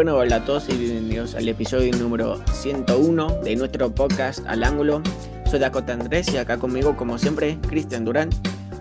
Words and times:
Bueno, 0.00 0.16
hola 0.16 0.36
a 0.36 0.44
todos 0.46 0.66
y 0.70 0.78
bienvenidos 0.78 1.34
al 1.34 1.46
episodio 1.46 1.94
número 1.94 2.42
101 2.54 3.40
de 3.44 3.54
nuestro 3.54 3.94
podcast 3.94 4.38
Al 4.46 4.64
Ángulo. 4.64 5.02
Soy 5.44 5.58
Dakota 5.58 5.92
Andrés 5.92 6.32
y 6.32 6.38
acá 6.38 6.56
conmigo, 6.56 6.96
como 6.96 7.18
siempre, 7.18 7.58
Cristian 7.68 8.06
Durán. 8.06 8.30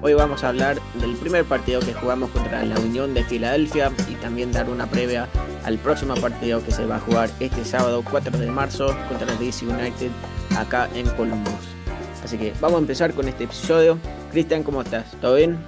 Hoy 0.02 0.14
vamos 0.14 0.46
a 0.46 0.48
hablar 0.48 0.80
del 1.02 1.18
primer 1.18 1.44
partido 1.44 1.82
que 1.82 1.94
jugamos 1.94 2.30
contra 2.30 2.64
la 2.64 2.80
Unión 2.80 3.14
de 3.14 3.26
Filadelfia 3.26 3.92
y 4.10 4.16
también 4.16 4.54
dar 4.54 4.70
una 4.70 4.90
previa 4.90 5.28
al 5.66 5.78
próximo 5.78 6.16
partido 6.16 6.64
que 6.64 6.72
se 6.72 6.86
va 6.86 6.96
a 6.96 7.00
jugar 7.02 7.30
este 7.42 7.66
sábado 7.66 8.02
4 8.10 8.38
de 8.38 8.50
marzo 8.50 8.96
contra 9.10 9.36
DC 9.36 9.66
United 9.66 10.12
acá 10.58 10.88
en 10.96 11.06
Columbus. 11.18 11.52
Así 12.24 12.38
que 12.38 12.54
vamos 12.62 12.78
a 12.78 12.80
empezar 12.80 13.14
con 13.14 13.28
este 13.28 13.44
episodio. 13.44 14.00
Cristian, 14.32 14.64
¿cómo 14.64 14.84
estás? 14.84 15.12
¿Todo 15.20 15.36
bien? 15.36 15.60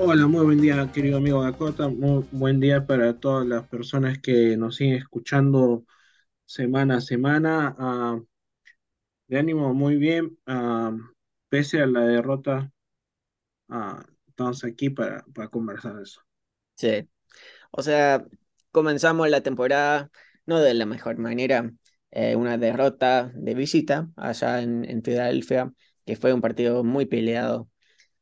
Hola, 0.00 0.26
muy 0.26 0.44
buen 0.44 0.60
día, 0.60 0.90
querido 0.92 1.18
amigo 1.18 1.42
Dakota. 1.42 1.88
Muy 1.88 2.24
buen 2.30 2.60
día 2.60 2.86
para 2.86 3.18
todas 3.20 3.46
las 3.46 3.68
personas 3.68 4.18
que 4.18 4.56
nos 4.56 4.76
siguen 4.76 4.94
escuchando 4.96 5.84
semana 6.46 6.96
a 6.98 7.00
semana. 7.00 7.74
Ah, 7.78 8.20
de 9.28 9.38
ánimo, 9.38 9.72
muy 9.74 9.96
bien. 9.96 10.38
Ah, 10.46 10.92
pese 11.48 11.80
a 11.82 11.86
la 11.86 12.00
derrota, 12.02 12.72
ah, 13.70 14.04
estamos 14.28 14.64
aquí 14.64 14.90
para, 14.90 15.24
para 15.34 15.48
conversar 15.48 15.96
de 15.96 16.02
eso. 16.04 16.22
Sí. 16.76 17.08
O 17.72 17.82
sea, 17.82 18.26
comenzamos 18.72 19.28
la 19.30 19.42
temporada 19.42 20.10
no 20.46 20.60
de 20.60 20.74
la 20.74 20.86
mejor 20.86 21.18
manera. 21.18 21.72
Eh, 22.12 22.36
una 22.36 22.58
derrota 22.58 23.32
de 23.34 23.54
visita 23.54 24.10
allá 24.16 24.62
en, 24.62 24.84
en 24.88 25.02
Filadelfia, 25.02 25.72
que 26.06 26.16
fue 26.16 26.32
un 26.34 26.40
partido 26.42 26.84
muy 26.84 27.06
peleado 27.06 27.70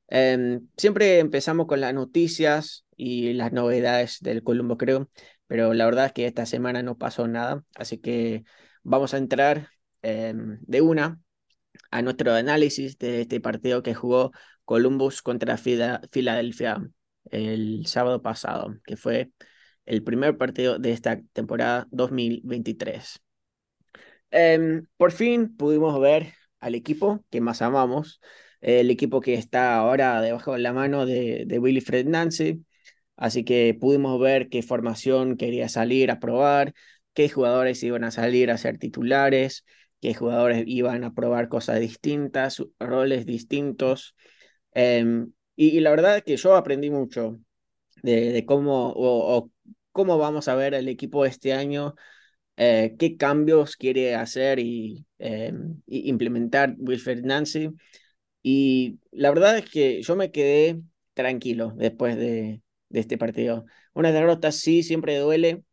Em, 0.09 0.69
siempre 0.77 1.19
empezamos 1.19 1.67
con 1.67 1.81
las 1.81 1.93
noticias 1.95 2.87
y 2.97 3.33
las 3.33 3.53
novedades 3.53 4.19
del 4.21 4.43
Columbo, 4.43 4.77
creo, 4.77 5.09
pero 5.47 5.75
la 5.75 5.85
verdad 5.85 6.07
es 6.07 6.13
que 6.13 6.27
esta 6.27 6.47
semana 6.47 6.83
no 6.83 6.97
pasó 6.97 7.27
nada, 7.29 7.65
así 7.75 7.99
que 7.99 8.45
vamos 8.83 9.15
a 9.15 9.19
entrar 9.19 9.71
em, 10.03 10.59
de 10.63 10.81
una 10.81 11.21
a 11.91 12.03
nuestro 12.03 12.33
análisis 12.35 12.99
de 12.99 13.23
este 13.23 13.41
partido 13.41 13.83
que 13.83 13.95
jugó 13.95 14.33
Columbus 14.65 15.23
contra 15.23 15.57
Filadelfia 15.57 16.79
el 17.31 17.87
sábado 17.87 18.23
pasado, 18.23 18.77
que 18.85 18.97
fue 18.97 19.31
el 19.85 20.03
primer 20.03 20.37
partido 20.37 20.79
de 20.79 20.93
esta 20.93 21.21
temporada 21.33 21.87
2023. 21.91 23.21
Em, 24.31 24.87
por 24.97 25.13
fin 25.13 25.57
pudimos 25.57 26.01
ver 26.01 26.35
al 26.61 26.75
equipo 26.75 27.25
que 27.31 27.41
más 27.41 27.63
amamos, 27.63 28.21
el 28.61 28.91
equipo 28.91 29.21
que 29.21 29.35
está 29.35 29.77
ahora 29.77 30.21
debajo 30.21 30.53
de 30.55 30.61
la 30.61 30.73
mano 30.73 31.07
de, 31.07 31.45
de 31.47 31.59
Willy 31.59 31.81
Fred 31.81 32.07
Nancy. 32.07 32.65
Así 33.17 33.45
que 33.45 33.77
pudimos 33.79 34.21
ver 34.21 34.49
qué 34.49 34.63
formación 34.63 35.37
quería 35.37 35.69
salir 35.69 36.11
a 36.11 36.21
probar, 36.21 36.75
qué 37.15 37.29
jugadores 37.29 37.83
iban 37.83 38.05
a 38.05 38.11
salir 38.11 38.51
a 38.51 38.59
ser 38.59 38.79
titulares, 38.79 39.65
qué 40.01 40.15
jugadores 40.15 40.65
iban 40.67 41.05
a 41.05 41.15
probar 41.15 41.49
cosas 41.49 41.81
distintas, 41.81 42.63
roles 42.79 43.27
distintos. 43.27 44.15
Em, 44.73 45.33
y, 45.57 45.81
la 45.81 45.91
verdad 45.91 46.19
es 46.19 46.25
que 46.25 46.37
yo 46.37 46.55
aprendí 46.57 46.91
mucho 46.91 47.39
de, 48.03 48.45
cómo, 48.47 48.93
o, 48.97 49.51
cómo 49.93 50.19
vamos 50.19 50.49
a 50.49 50.55
ver 50.55 50.75
el 50.75 50.89
equipo 50.89 51.25
este 51.27 51.53
año, 51.55 51.95
eh, 52.57 52.97
qué 52.99 53.17
cambios 53.17 53.77
quiere 53.77 54.15
hacer 54.15 54.59
y, 54.59 55.07
em, 55.19 55.83
y 55.87 56.11
implementar 56.11 56.77
Wilfred 56.79 57.25
Nancy. 57.25 57.71
Y 58.49 59.01
la 59.11 59.31
verdad 59.31 59.59
es 59.59 59.69
que 59.69 60.03
yo 60.03 60.15
me 60.15 60.31
quedé 60.31 60.81
tranquilo 61.15 61.73
después 61.77 62.17
de, 62.17 62.63
este 62.91 63.19
partido. 63.19 63.67
Una 63.93 64.13
derrota 64.13 64.53
sí 64.53 64.85
siempre 64.85 65.19
duele, 65.19 65.65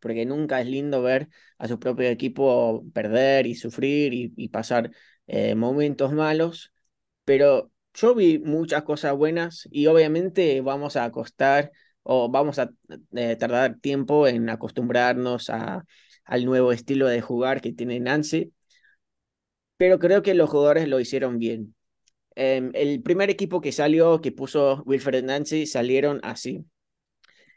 porque 0.00 0.26
nunca 0.26 0.60
es 0.60 0.68
lindo 0.68 1.02
ver 1.02 1.28
a 1.58 1.68
su 1.68 1.80
propio 1.80 2.08
equipo 2.08 2.84
perder 2.94 3.46
y 3.46 3.56
sufrir 3.56 4.14
y, 4.14 4.48
pasar 4.50 4.92
eh, 5.26 5.56
momentos 5.56 6.12
malos, 6.12 6.72
pero 7.24 7.72
yo 7.94 8.14
vi 8.14 8.38
muchas 8.38 8.84
cosas 8.84 9.14
buenas 9.16 9.68
y 9.72 9.86
obviamente 9.88 10.60
vamos 10.60 10.96
a 10.96 11.10
costar 11.12 11.72
o 12.04 12.30
vamos 12.30 12.58
a 12.60 12.70
eh, 13.16 13.36
tardar 13.36 13.80
tiempo 13.80 14.28
en 14.28 14.48
acostumbrarnos 14.50 15.50
a, 15.50 15.84
al 16.24 16.44
nuevo 16.44 16.72
estilo 16.72 17.08
de 17.08 17.20
jugar 17.22 17.60
que 17.60 17.72
tiene 17.72 18.00
Nancy, 18.00 18.52
pero 19.76 19.98
creo 19.98 20.22
que 20.22 20.34
los 20.34 20.50
jugadores 20.50 20.88
lo 20.88 21.00
hicieron 21.00 21.38
bien. 21.38 21.75
Em, 22.36 22.70
el 22.74 23.02
primer 23.02 23.30
equipo 23.30 23.60
que 23.60 23.72
salió, 23.72 24.20
que 24.20 24.32
puso 24.32 24.82
Wilfred 24.86 25.24
Nancy, 25.24 25.66
salieron 25.66 26.20
así. 26.22 26.64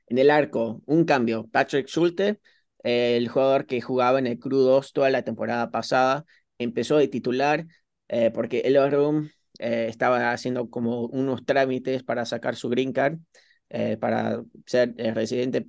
En 0.07 0.17
el 0.17 0.31
arco, 0.31 0.81
un 0.85 1.05
cambio. 1.05 1.47
Patrick 1.51 1.87
Schulte, 1.87 2.39
el 2.83 3.27
jugador 3.27 3.65
que 3.65 3.81
jugaba 3.81 4.19
en 4.19 4.27
el 4.27 4.39
Crew 4.39 4.59
2 4.59 4.93
toda 4.93 5.09
la 5.09 5.23
temporada 5.23 5.71
pasada, 5.71 6.25
empezó 6.57 6.97
de 6.97 7.07
titular 7.07 7.65
eh, 8.07 8.31
porque 8.31 8.61
el 8.61 8.91
Room 8.91 9.29
eh, 9.59 9.87
estaba 9.89 10.31
haciendo 10.31 10.69
como 10.69 11.05
unos 11.07 11.45
trámites 11.45 12.03
para 12.03 12.25
sacar 12.25 12.55
su 12.55 12.69
green 12.69 12.93
card 12.93 13.19
eh, 13.69 13.97
para 13.97 14.43
ser 14.65 14.95
residente 15.15 15.65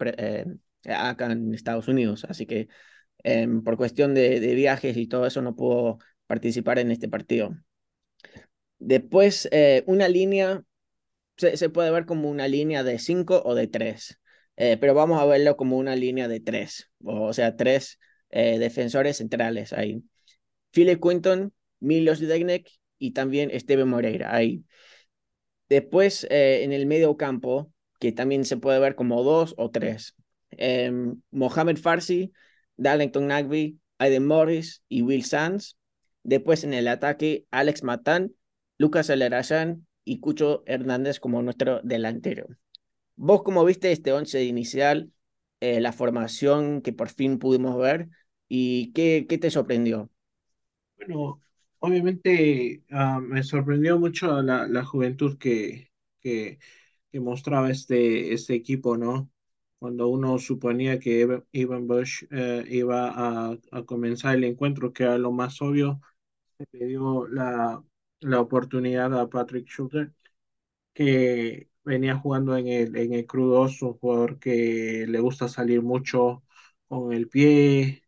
acá 0.87 1.33
en 1.33 1.55
Estados 1.55 1.89
Unidos. 1.89 2.25
Así 2.29 2.47
que 2.47 2.69
em, 3.25 3.63
por 3.63 3.77
cuestión 3.77 4.15
de 4.15 4.55
viajes 4.55 4.97
y 4.97 5.07
todo 5.07 5.27
eso 5.27 5.43
no 5.43 5.55
pudo 5.57 5.99
participar 6.27 6.79
en 6.79 6.91
este 6.91 7.09
partido. 7.09 7.57
Después, 8.81 9.47
eh, 9.53 9.85
una 9.87 10.09
línea 10.09 10.65
se, 11.37 11.69
puede 11.69 11.91
ver 11.91 12.07
como 12.07 12.29
una 12.29 12.49
línea 12.49 12.83
de 12.83 12.99
5 12.99 13.43
o 13.45 13.55
de 13.55 13.67
3, 13.67 14.19
eh, 14.57 14.79
pero 14.79 14.95
vamos 14.95 15.21
a 15.21 15.27
verlo 15.27 15.57
como 15.57 15.77
una 15.79 15.97
línea 15.97 16.29
de 16.29 16.41
3, 16.41 16.91
o 17.05 17.33
sea, 17.33 17.57
tres 17.57 17.99
eh, 18.31 18.59
defensores 18.59 19.19
centrales 19.19 19.73
ahí. 19.73 20.03
Philip 20.71 21.01
Quinton, 21.03 21.53
Milos 21.79 22.21
Degnek 22.21 22.71
y 22.99 23.13
también 23.13 23.51
Esteban 23.51 23.89
Moreira 23.89 24.35
ahí. 24.35 24.65
Después, 25.69 26.27
en 26.31 26.73
el 26.73 26.87
medio 26.87 27.17
campo, 27.17 27.73
que 28.01 28.13
también 28.13 28.45
se 28.45 28.57
puede 28.57 28.81
ver 28.81 28.95
como 28.95 29.23
2 29.23 29.55
o 29.57 29.71
3, 29.71 30.17
em, 30.53 31.21
Mohamed 31.31 31.77
Farsi, 31.77 32.33
Darlington 32.77 33.29
Nagby, 33.29 33.79
Aiden 33.99 34.27
Morris 34.27 34.83
y 34.89 35.03
Will 35.03 35.25
Sands. 35.25 35.77
Después 36.23 36.65
en 36.65 36.75
el 36.75 36.89
ataque, 36.89 37.47
Alex 37.51 37.83
Matan 37.83 38.33
Lucas 38.81 39.11
Alarayán 39.11 39.87
y 40.07 40.21
Cucho 40.21 40.63
Hernández 40.65 41.21
como 41.21 41.43
nuestro 41.43 41.83
delantero. 41.83 42.47
¿Vos 43.15 43.43
cómo 43.43 43.63
viste 43.63 43.93
este 43.93 44.11
once 44.11 44.43
inicial, 44.45 45.13
eh, 45.61 45.83
la 45.83 45.93
formación 45.93 46.81
que 46.81 46.95
por 46.95 47.11
fin 47.11 47.39
pudimos 47.39 47.77
ver 47.79 48.09
y 48.49 48.91
qué, 48.95 49.27
qué 49.29 49.37
te 49.37 49.51
sorprendió? 49.51 50.09
Bueno, 50.97 51.43
obviamente 51.81 52.83
ah, 52.91 53.21
me 53.21 53.43
sorprendió 53.43 53.99
mucho 53.99 54.41
la, 54.41 54.67
la 54.67 54.83
juventud 54.83 55.37
que, 55.37 55.91
que, 56.23 56.59
que, 57.13 57.21
mostraba 57.21 57.71
este, 57.71 58.33
este 58.33 58.55
equipo, 58.55 58.97
¿no? 58.97 59.31
Cuando 59.79 60.09
uno 60.09 60.39
suponía 60.39 60.99
que 60.99 61.43
Ivan 61.53 61.87
Bush 61.87 62.25
eh, 62.31 62.65
iba 62.71 63.11
a, 63.11 63.59
a, 63.73 63.83
comenzar 63.83 64.37
el 64.37 64.45
encuentro, 64.45 64.95
que 64.95 65.03
era 65.03 65.19
lo 65.19 65.33
más 65.33 65.61
obvio, 65.61 66.01
se 66.57 66.67
le 66.73 66.87
dio 66.87 67.27
la, 67.29 67.85
la 68.21 68.41
oportunidad 68.41 69.19
a 69.19 69.29
Patrick 69.31 69.67
Schuster, 69.69 70.13
que 70.95 71.71
venía 71.85 72.17
jugando 72.17 72.57
en 72.57 72.69
el, 72.69 72.97
en 72.97 73.15
el 73.15 73.27
Crew 73.27 73.47
2, 73.49 73.83
un 73.83 73.95
jugador 73.99 74.39
que 74.41 75.07
le 75.09 75.21
gusta 75.21 75.49
salir 75.49 75.83
mucho 75.83 76.45
con 76.89 77.13
el 77.13 77.29
pie. 77.29 78.05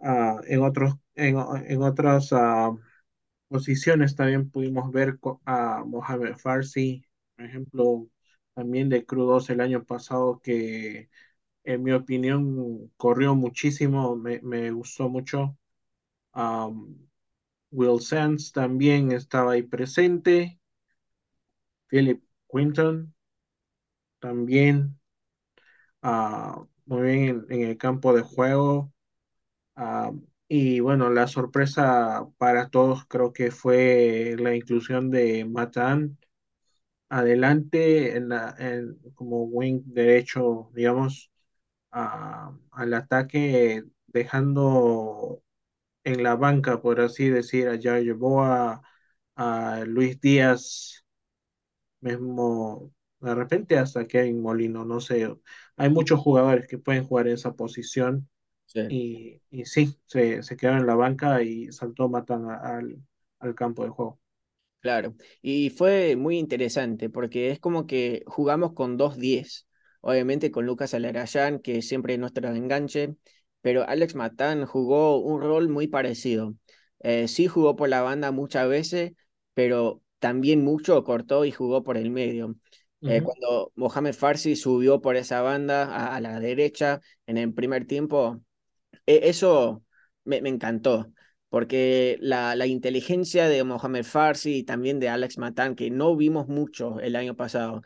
Ah, 0.00 0.40
en, 0.46 0.62
otros, 0.62 0.94
en, 1.14 1.36
en 1.66 1.82
otras 1.82 2.28
ah, 2.32 2.72
posiciones 3.48 4.16
también 4.16 4.50
pudimos 4.50 4.90
ver 4.92 5.18
a 5.46 5.84
Mohamed 5.86 6.36
Farsi, 6.36 7.04
por 7.36 7.46
ejemplo, 7.46 8.08
también 8.54 8.88
de 8.90 9.06
Crew 9.06 9.24
2 9.26 9.50
el 9.50 9.60
año 9.60 9.84
pasado, 9.84 10.40
que 10.42 11.10
en 11.64 11.82
mi 11.84 11.92
opinión 11.92 12.90
corrió 12.98 13.34
muchísimo, 13.36 14.16
me, 14.16 14.40
me 14.42 14.70
gustó 14.72 15.08
mucho. 15.10 15.56
Will 17.72 18.00
Sands 18.00 18.52
también 18.52 19.12
estaba 19.12 19.52
ahí 19.52 19.62
presente. 19.62 20.60
Philip 21.88 22.22
Quinton 22.48 23.14
también 24.20 24.98
ah, 26.02 26.64
muy 26.86 27.02
bien 27.02 27.46
en, 27.50 27.62
el 27.62 27.78
campo 27.78 28.14
de 28.14 28.22
juego. 28.22 28.92
Ah, 29.76 30.12
y 30.48 30.80
bueno, 30.80 31.10
la 31.10 31.28
sorpresa 31.28 32.28
para 32.38 32.68
todos 32.70 33.06
creo 33.06 33.32
que 33.32 33.50
fue 33.50 34.36
la 34.38 34.54
inclusión 34.54 35.10
de 35.10 35.44
Matan 35.46 36.18
adelante 37.08 38.16
en 38.16 38.30
la, 38.30 38.56
como 39.14 39.44
wing 39.44 39.82
derecho, 39.86 40.70
digamos, 40.74 41.30
al 41.90 42.94
ataque, 42.94 43.84
dejando 44.06 45.42
en 46.04 46.22
la 46.22 46.36
banca, 46.36 46.80
por 46.82 47.00
así 47.00 47.28
decir, 47.28 47.68
allá 47.68 47.98
llevó 48.00 48.42
a, 48.44 48.82
a 49.36 49.84
Luis 49.86 50.20
Díaz, 50.20 51.04
mismo 52.00 52.92
De 53.20 53.34
repente 53.34 53.78
hasta 53.78 54.06
Kevin 54.06 54.42
Molino, 54.42 54.84
no 54.84 55.00
sé. 55.00 55.28
Hay 55.76 55.90
muchos 55.90 56.20
jugadores 56.20 56.66
que 56.68 56.78
pueden 56.78 57.04
jugar 57.06 57.28
en 57.28 57.34
esa 57.34 57.54
posición 57.54 58.28
Sí. 58.66 58.80
y, 58.88 59.42
y 59.50 59.66
sí, 59.66 59.98
se, 60.06 60.42
se 60.44 60.56
quedaron 60.56 60.80
en 60.82 60.86
la 60.88 60.96
banca 60.96 61.42
y 61.42 61.72
saltó 61.72 62.08
Matan 62.10 62.50
a- 62.50 62.56
al, 62.78 62.98
al 63.40 63.54
campo 63.56 63.84
de 63.84 63.90
juego. 63.90 64.20
Claro, 64.80 65.14
y 65.42 65.70
fue 65.70 66.16
muy 66.16 66.38
interesante 66.38 67.08
porque 67.08 67.50
es 67.50 67.60
como 67.60 67.86
que 67.86 68.24
jugamos 68.26 68.72
con 68.72 68.96
dos 68.96 69.16
diez 69.16 69.68
obviamente 70.00 70.50
con 70.50 70.66
Lucas 70.66 70.92
Alarayán, 70.94 71.60
que 71.60 71.82
siempre 71.82 72.14
es 72.14 72.18
nuestro 72.18 72.48
enganche, 72.48 73.14
pero 73.62 73.88
Alex 73.88 74.14
Matán 74.16 74.66
jugó 74.66 75.18
un 75.20 75.40
rol 75.42 75.68
muy 75.70 75.88
parecido. 75.88 76.54
Eh, 77.00 77.28
sí 77.28 77.46
jugó 77.48 77.76
por 77.76 77.88
la 77.88 78.02
banda 78.02 78.30
muchas 78.32 78.68
veces, 78.68 79.12
pero 79.54 80.02
también 80.20 80.64
mucho 80.64 81.02
cortó 81.04 81.44
y 81.44 81.52
jugó 81.52 81.82
por 81.84 81.96
el 81.96 82.10
medio. 82.10 82.56
Eh, 83.04 83.22
cuando 83.22 83.72
Mohamed 83.76 84.14
Farsi 84.14 84.56
subió 84.56 85.00
por 85.00 85.16
esa 85.16 85.42
banda 85.42 85.84
a, 85.84 86.16
a 86.16 86.20
la 86.20 86.38
derecha 86.40 87.00
en 87.26 87.38
el 87.38 87.52
primer 87.54 87.86
tiempo, 87.86 88.40
e- 89.06 89.20
Eso 89.28 89.84
me, 90.24 90.40
me 90.42 90.48
encantó, 90.48 91.12
porque 91.48 92.18
la, 92.20 92.54
la 92.56 92.66
inteligencia 92.66 93.48
de 93.48 93.64
Mohamed 93.64 94.04
Farsi 94.04 94.58
y 94.58 94.64
también 94.64 95.00
de 95.00 95.08
Alex 95.08 95.38
Matan, 95.38 95.74
que 95.74 95.90
no 95.90 96.16
vimos 96.16 96.48
mucho 96.48 97.00
el 97.00 97.16
año 97.16 97.36
pasado, 97.36 97.82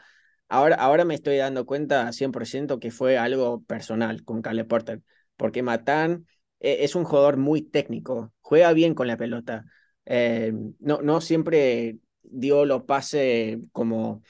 ahora, 0.48 0.76
ahora 0.76 1.04
me 1.04 1.14
estoy 1.14 1.36
dando 1.38 1.66
cuenta 1.66 2.12
100% 2.12 2.78
que 2.80 2.90
fue 2.90 3.18
algo 3.18 3.62
personal 3.64 4.24
con 4.24 4.42
Caleb 4.42 4.68
Porter, 4.68 5.02
porque 5.36 5.62
Matan 5.62 6.26
eh, 6.60 6.78
es 6.80 6.94
un 6.94 7.04
jugador 7.04 7.36
muy 7.36 7.62
técnico, 7.62 8.32
juega 8.40 8.72
bien 8.72 8.94
con 8.94 9.06
la 9.08 9.16
pelota, 9.16 9.64
eh, 10.06 10.52
no, 10.80 11.02
no 11.02 11.20
siempre 11.20 11.98
dio 12.22 12.64
los 12.64 12.84
pases 12.84 13.58
como 13.72 14.22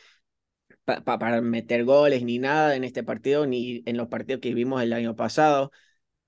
pa- 0.85 1.03
pa- 1.05 1.19
para 1.19 1.41
meter 1.41 1.85
goles 1.85 2.23
ni 2.25 2.39
nada 2.39 2.77
en 2.77 2.85
este 2.85 3.03
partido, 3.05 3.47
ni 3.47 3.83
en 3.87 3.97
los 3.97 4.09
partidos 4.09 4.41
que 4.41 4.55
vimos 4.55 4.83
el 4.83 4.93
año 4.93 5.17
pasado 5.17 5.73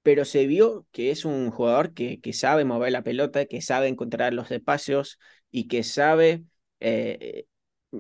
pero 0.02 0.24
se 0.24 0.46
vio 0.46 0.86
que 0.92 1.10
es 1.12 1.24
un 1.26 1.50
jugador 1.50 1.94
que, 1.94 2.20
que 2.20 2.32
sabe 2.32 2.64
mover 2.64 2.92
la 2.92 3.02
pelota, 3.04 3.46
que 3.46 3.62
sabe 3.62 3.88
encontrar 3.88 4.34
los 4.34 4.50
espacios 4.50 5.18
y 5.50 5.68
que 5.68 5.82
sabe 5.84 6.44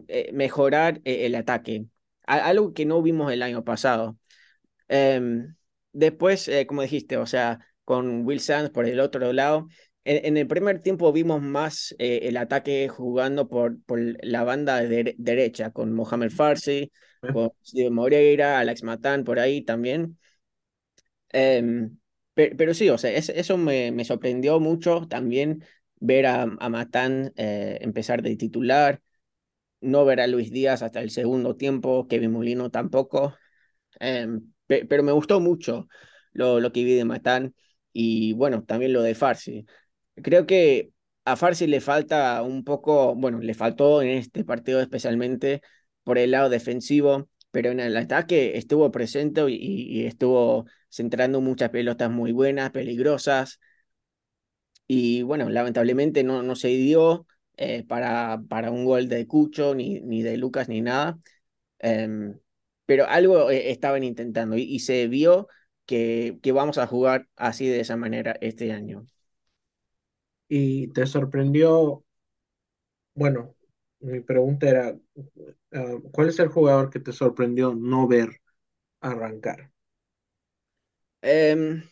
eh, 0.08 0.30
mejorar 0.32 1.00
el 1.04 1.34
ataque. 1.34 1.86
Algo 2.26 2.74
que 2.74 2.86
no 2.86 3.02
vimos 3.02 3.32
el 3.32 3.42
año 3.42 3.64
pasado. 3.64 4.18
Después, 5.92 6.48
eh, 6.48 6.66
como 6.66 6.82
dijiste, 6.82 7.16
o 7.16 7.26
sea, 7.26 7.60
con 7.84 8.24
Will 8.26 8.40
Sands 8.40 8.70
por 8.70 8.86
el 8.86 9.00
otro 9.00 9.32
lado, 9.32 9.68
en, 10.04 10.24
en 10.26 10.36
el 10.36 10.46
primer 10.46 10.80
tiempo 10.82 11.12
vimos 11.12 11.42
más 11.42 11.94
eh, 11.98 12.20
el 12.24 12.36
ataque 12.36 12.88
jugando 12.88 13.48
por, 13.48 13.80
por 13.84 13.98
la 14.24 14.44
banda 14.44 14.80
de- 14.82 15.14
derecha, 15.18 15.70
con 15.72 15.92
Mohamed 15.94 16.30
Farsi, 16.30 16.92
con 17.30 17.50
Steven 17.64 17.92
Moreira, 17.94 18.58
Alex 18.58 18.82
Matan 18.82 19.24
por 19.24 19.38
ahí 19.40 19.62
también. 19.62 20.18
Em, 21.30 21.98
pe- 22.34 22.54
pero, 22.56 22.74
sí, 22.74 22.88
o 22.90 22.98
sea, 22.98 23.12
es- 23.12 23.28
eso 23.28 23.56
me, 23.58 23.92
me 23.92 24.04
sorprendió 24.04 24.60
mucho 24.60 25.06
también 25.08 25.64
ver 26.00 26.26
a, 26.26 26.42
a 26.42 26.68
Matán 26.68 27.32
eh, 27.36 27.78
empezar 27.82 28.22
de 28.22 28.36
titular, 28.36 29.02
no 29.80 30.04
ver 30.04 30.20
a 30.20 30.26
Luis 30.26 30.50
Díaz 30.52 30.82
hasta 30.82 31.00
el 31.02 31.10
segundo 31.10 31.56
tiempo, 31.56 32.08
Kevin 32.08 32.32
Molino 32.32 32.70
tampoco, 32.70 33.36
em, 34.00 34.52
pe- 34.68 34.86
pero 34.86 35.04
me 35.04 35.12
gustó 35.12 35.40
mucho 35.40 35.88
lo, 36.32 36.60
lo 36.60 36.72
que 36.72 36.84
vi 36.84 36.94
de 36.96 37.06
Matán 37.06 37.54
y 37.94 38.34
bueno, 38.34 38.64
también 38.64 38.94
lo 38.94 39.02
de 39.02 39.16
Farsi. 39.16 39.66
Creo 40.22 40.46
que 40.46 40.92
a 41.24 41.36
Farsi 41.36 41.66
le 41.66 41.80
falta 41.80 42.42
un 42.42 42.64
poco, 42.64 43.14
bueno, 43.16 43.40
le 43.40 43.54
faltó 43.54 44.02
en 44.02 44.10
este 44.10 44.44
partido 44.44 44.80
especialmente 44.80 45.62
por 46.04 46.18
el 46.18 46.32
lado 46.32 46.48
defensivo, 46.50 47.28
pero 47.52 47.70
en 47.70 47.80
el 47.80 47.96
ataque 47.96 48.56
estuvo 48.58 48.90
presente 48.92 49.42
y, 49.50 49.54
y 49.56 50.06
estuvo 50.06 50.66
centrando 50.90 51.40
muchas 51.40 51.70
pelotas 51.70 52.10
muy 52.10 52.32
buenas, 52.32 52.70
peligrosas, 52.70 53.60
y 54.86 55.22
bueno, 55.22 55.48
lamentablemente 55.48 56.24
no, 56.24 56.42
no 56.42 56.56
se 56.56 56.68
dio 56.68 57.26
eh, 57.56 57.84
para, 57.86 58.40
para 58.48 58.70
un 58.70 58.84
gol 58.84 59.08
de 59.08 59.26
Cucho, 59.26 59.74
ni, 59.74 60.00
ni 60.00 60.22
de 60.22 60.36
Lucas, 60.36 60.68
ni 60.68 60.80
nada, 60.80 61.18
Em, 61.80 62.38
pero 62.88 63.06
algo 63.08 63.50
eh, 63.52 63.70
estaban 63.72 64.04
intentando 64.04 64.56
y, 64.58 64.62
y 64.64 64.80
se 64.80 65.08
vio 65.08 65.48
que, 65.86 66.40
que 66.42 66.52
vamos 66.52 66.78
a 66.78 66.88
jugar 66.88 67.28
así 67.36 67.68
de 67.68 67.80
esa 67.82 67.98
manera 67.98 68.36
este 68.42 68.72
año. 68.72 69.06
Y 70.48 70.88
te 70.92 71.06
sorprendió, 71.06 72.04
bueno, 73.14 73.54
mi 74.00 74.20
pregunta 74.20 74.68
era, 74.68 74.96
ah, 75.72 75.96
¿cuál 76.12 76.28
es 76.30 76.38
el 76.40 76.48
jugador 76.48 76.90
que 76.90 77.00
te 77.00 77.12
sorprendió 77.12 77.74
no 77.74 78.06
ver 78.08 78.40
arrancar? 79.00 79.72
Em, 81.22 81.82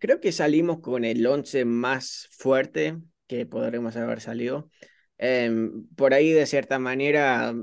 Creo 0.00 0.20
que 0.20 0.32
salimos 0.32 0.80
con 0.80 1.04
el 1.04 1.26
11 1.26 1.64
más 1.64 2.28
fuerte 2.32 2.98
que 3.26 3.46
podremos 3.46 3.96
haber 3.96 4.20
salido. 4.20 4.70
Em, 5.18 5.86
por 5.96 6.14
ahí, 6.14 6.30
de 6.32 6.46
cierta 6.46 6.78
manera, 6.78 7.54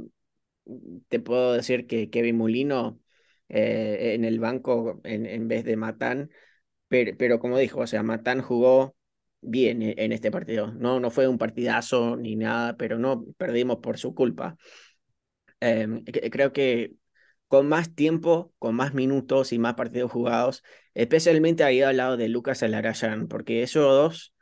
te 1.07 1.19
puedo 1.19 1.53
decir 1.53 1.87
que 1.87 2.09
Kevin 2.09 2.37
Molino 2.37 2.99
eh, 3.49 4.13
en 4.15 4.25
el 4.25 4.39
banco 4.39 5.01
en, 5.03 5.25
en 5.25 5.47
vez 5.47 5.63
de 5.65 5.77
Matán, 5.77 6.31
pero, 6.87 7.17
pero 7.17 7.39
como 7.39 7.57
dijo, 7.57 7.81
o 7.81 7.87
sea, 7.87 8.03
Matán 8.03 8.41
jugó 8.41 8.95
bien 9.41 9.81
en, 9.83 9.99
en 9.99 10.11
este 10.13 10.31
partido. 10.31 10.73
No, 10.73 10.99
no 10.99 11.11
fue 11.11 11.27
un 11.27 11.37
partidazo 11.39 12.17
ni 12.17 12.35
nada, 12.35 12.77
pero 12.77 12.99
no 12.99 13.25
perdimos 13.37 13.77
por 13.79 13.97
su 13.99 14.15
culpa. 14.15 14.57
Em, 15.59 16.03
cre- 16.05 16.29
creo 16.31 16.53
que 16.53 16.93
con 17.47 17.67
más 17.67 17.93
tiempo, 17.95 18.53
con 18.59 18.75
más 18.75 18.93
minutos 18.93 19.53
y 19.53 19.59
más 19.59 19.75
partidos 19.75 20.11
jugados, 20.11 20.63
especialmente 20.93 21.63
ahí 21.63 21.81
al 21.81 21.97
lado 21.97 22.17
de 22.17 22.27
Lucas 22.29 22.63
Alarayán, 22.63 23.27
porque 23.27 23.63
esos 23.63 23.83
dos 23.85 24.33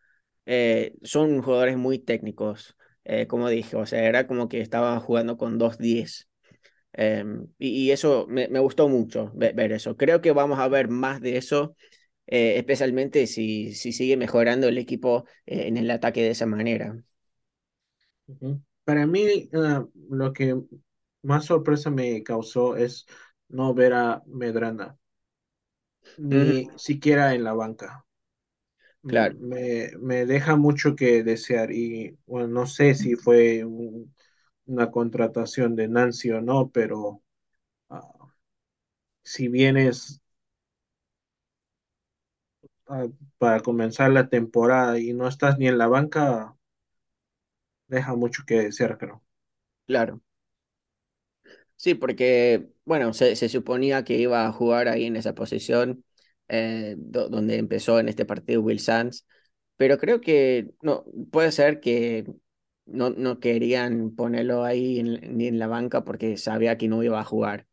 eh, 0.45 0.95
son 1.03 1.41
jugadores 1.41 1.77
muy 1.77 1.99
técnicos, 1.99 2.77
eh, 3.05 3.27
como 3.27 3.49
dije, 3.49 3.75
o 3.75 3.85
sea, 3.85 4.03
era 4.03 4.27
como 4.27 4.49
que 4.49 4.61
estaban 4.61 4.99
jugando 4.99 5.37
con 5.37 5.57
dos 5.57 5.77
diez 5.77 6.29
em, 6.93 7.47
y, 7.59 7.69
y 7.87 7.91
eso 7.91 8.25
me, 8.29 8.47
me 8.49 8.59
gustó 8.59 8.89
mucho 8.89 9.31
ve- 9.35 9.53
ver, 9.53 9.71
eso. 9.73 9.97
Creo 9.97 10.21
que 10.21 10.31
vamos 10.31 10.59
a 10.59 10.67
ver 10.67 10.89
más 10.89 11.21
de 11.21 11.37
eso, 11.37 11.75
eh, 12.27 12.57
especialmente 12.57 13.27
si, 13.27 13.73
si 13.75 13.93
sigue 13.93 14.17
mejorando 14.17 14.67
el 14.69 14.77
equipo 14.77 15.25
eh, 15.45 15.67
en 15.67 15.77
el 15.77 15.91
ataque 15.91 16.21
de 16.23 16.31
esa 16.31 16.45
manera. 16.47 16.97
Para 18.85 19.05
mí, 19.07 19.49
ah, 19.53 19.85
lo 20.09 20.33
que 20.33 20.61
más 21.23 21.45
sorpresa 21.45 21.89
me 21.89 22.21
causó 22.23 22.75
es 22.75 23.05
no 23.49 23.73
ver 23.73 23.93
a 23.93 24.21
Medranda, 24.27 24.97
Ujú, 26.31 26.55
ni 26.55 26.69
siquiera 26.77 27.33
en 27.35 27.43
la 27.43 27.53
banca. 27.53 28.05
Claro, 29.05 29.37
Me, 29.39 29.91
me 29.99 30.25
deja 30.25 30.55
mucho 30.55 30.95
que 30.95 31.23
desear 31.23 31.71
y 31.71 32.17
bueno, 32.25 32.47
no 32.47 32.65
sé 32.67 32.95
si 32.95 33.15
fue 33.15 33.63
un- 33.65 34.13
una 34.65 34.91
contratación 34.91 35.75
de 35.75 35.87
Nancy 35.89 36.31
o 36.31 36.41
no, 36.41 36.69
pero 36.71 37.21
ah, 37.89 38.03
si 39.23 39.47
vienes 39.49 40.21
para 43.37 43.59
comenzar 43.61 44.11
la 44.11 44.29
temporada 44.29 44.97
y 44.99 45.13
no 45.13 45.27
estás 45.27 45.57
ni 45.59 45.67
en 45.67 45.77
la 45.77 45.87
banca, 45.87 46.55
deja 47.87 48.13
mucho 48.15 48.43
que 48.45 48.55
desear, 48.59 48.97
creo. 48.97 49.23
claro. 49.85 50.21
Sí, 51.75 51.95
porque, 51.95 52.69
bueno, 52.85 53.13
se, 53.13 53.35
se 53.35 53.49
suponía 53.49 54.03
que 54.03 54.17
iba 54.17 54.45
a 54.47 54.51
jugar 54.51 54.87
ahí 54.87 55.05
en 55.05 55.15
esa 55.15 55.35
posición 55.35 56.03
eh, 56.47 56.95
do- 56.97 57.29
donde 57.29 57.57
empezó 57.57 57.99
en 57.99 58.09
este 58.09 58.25
partido 58.25 58.61
Will 58.61 58.79
Sands, 58.79 59.25
pero 59.77 59.97
creo 59.97 60.21
que 60.21 60.71
no, 60.81 61.05
puede 61.31 61.51
ser 61.51 61.79
que 61.79 62.25
no, 62.85 63.09
no 63.11 63.39
querían 63.39 64.15
ponerlo 64.15 64.63
ahí 64.63 65.01
ni 65.03 65.47
en 65.47 65.59
la 65.59 65.67
banca 65.67 66.03
porque 66.03 66.37
sabía 66.37 66.77
que 66.77 66.87
no 66.87 67.03
iba 67.03 67.19
a 67.19 67.23
jugar. 67.25 67.67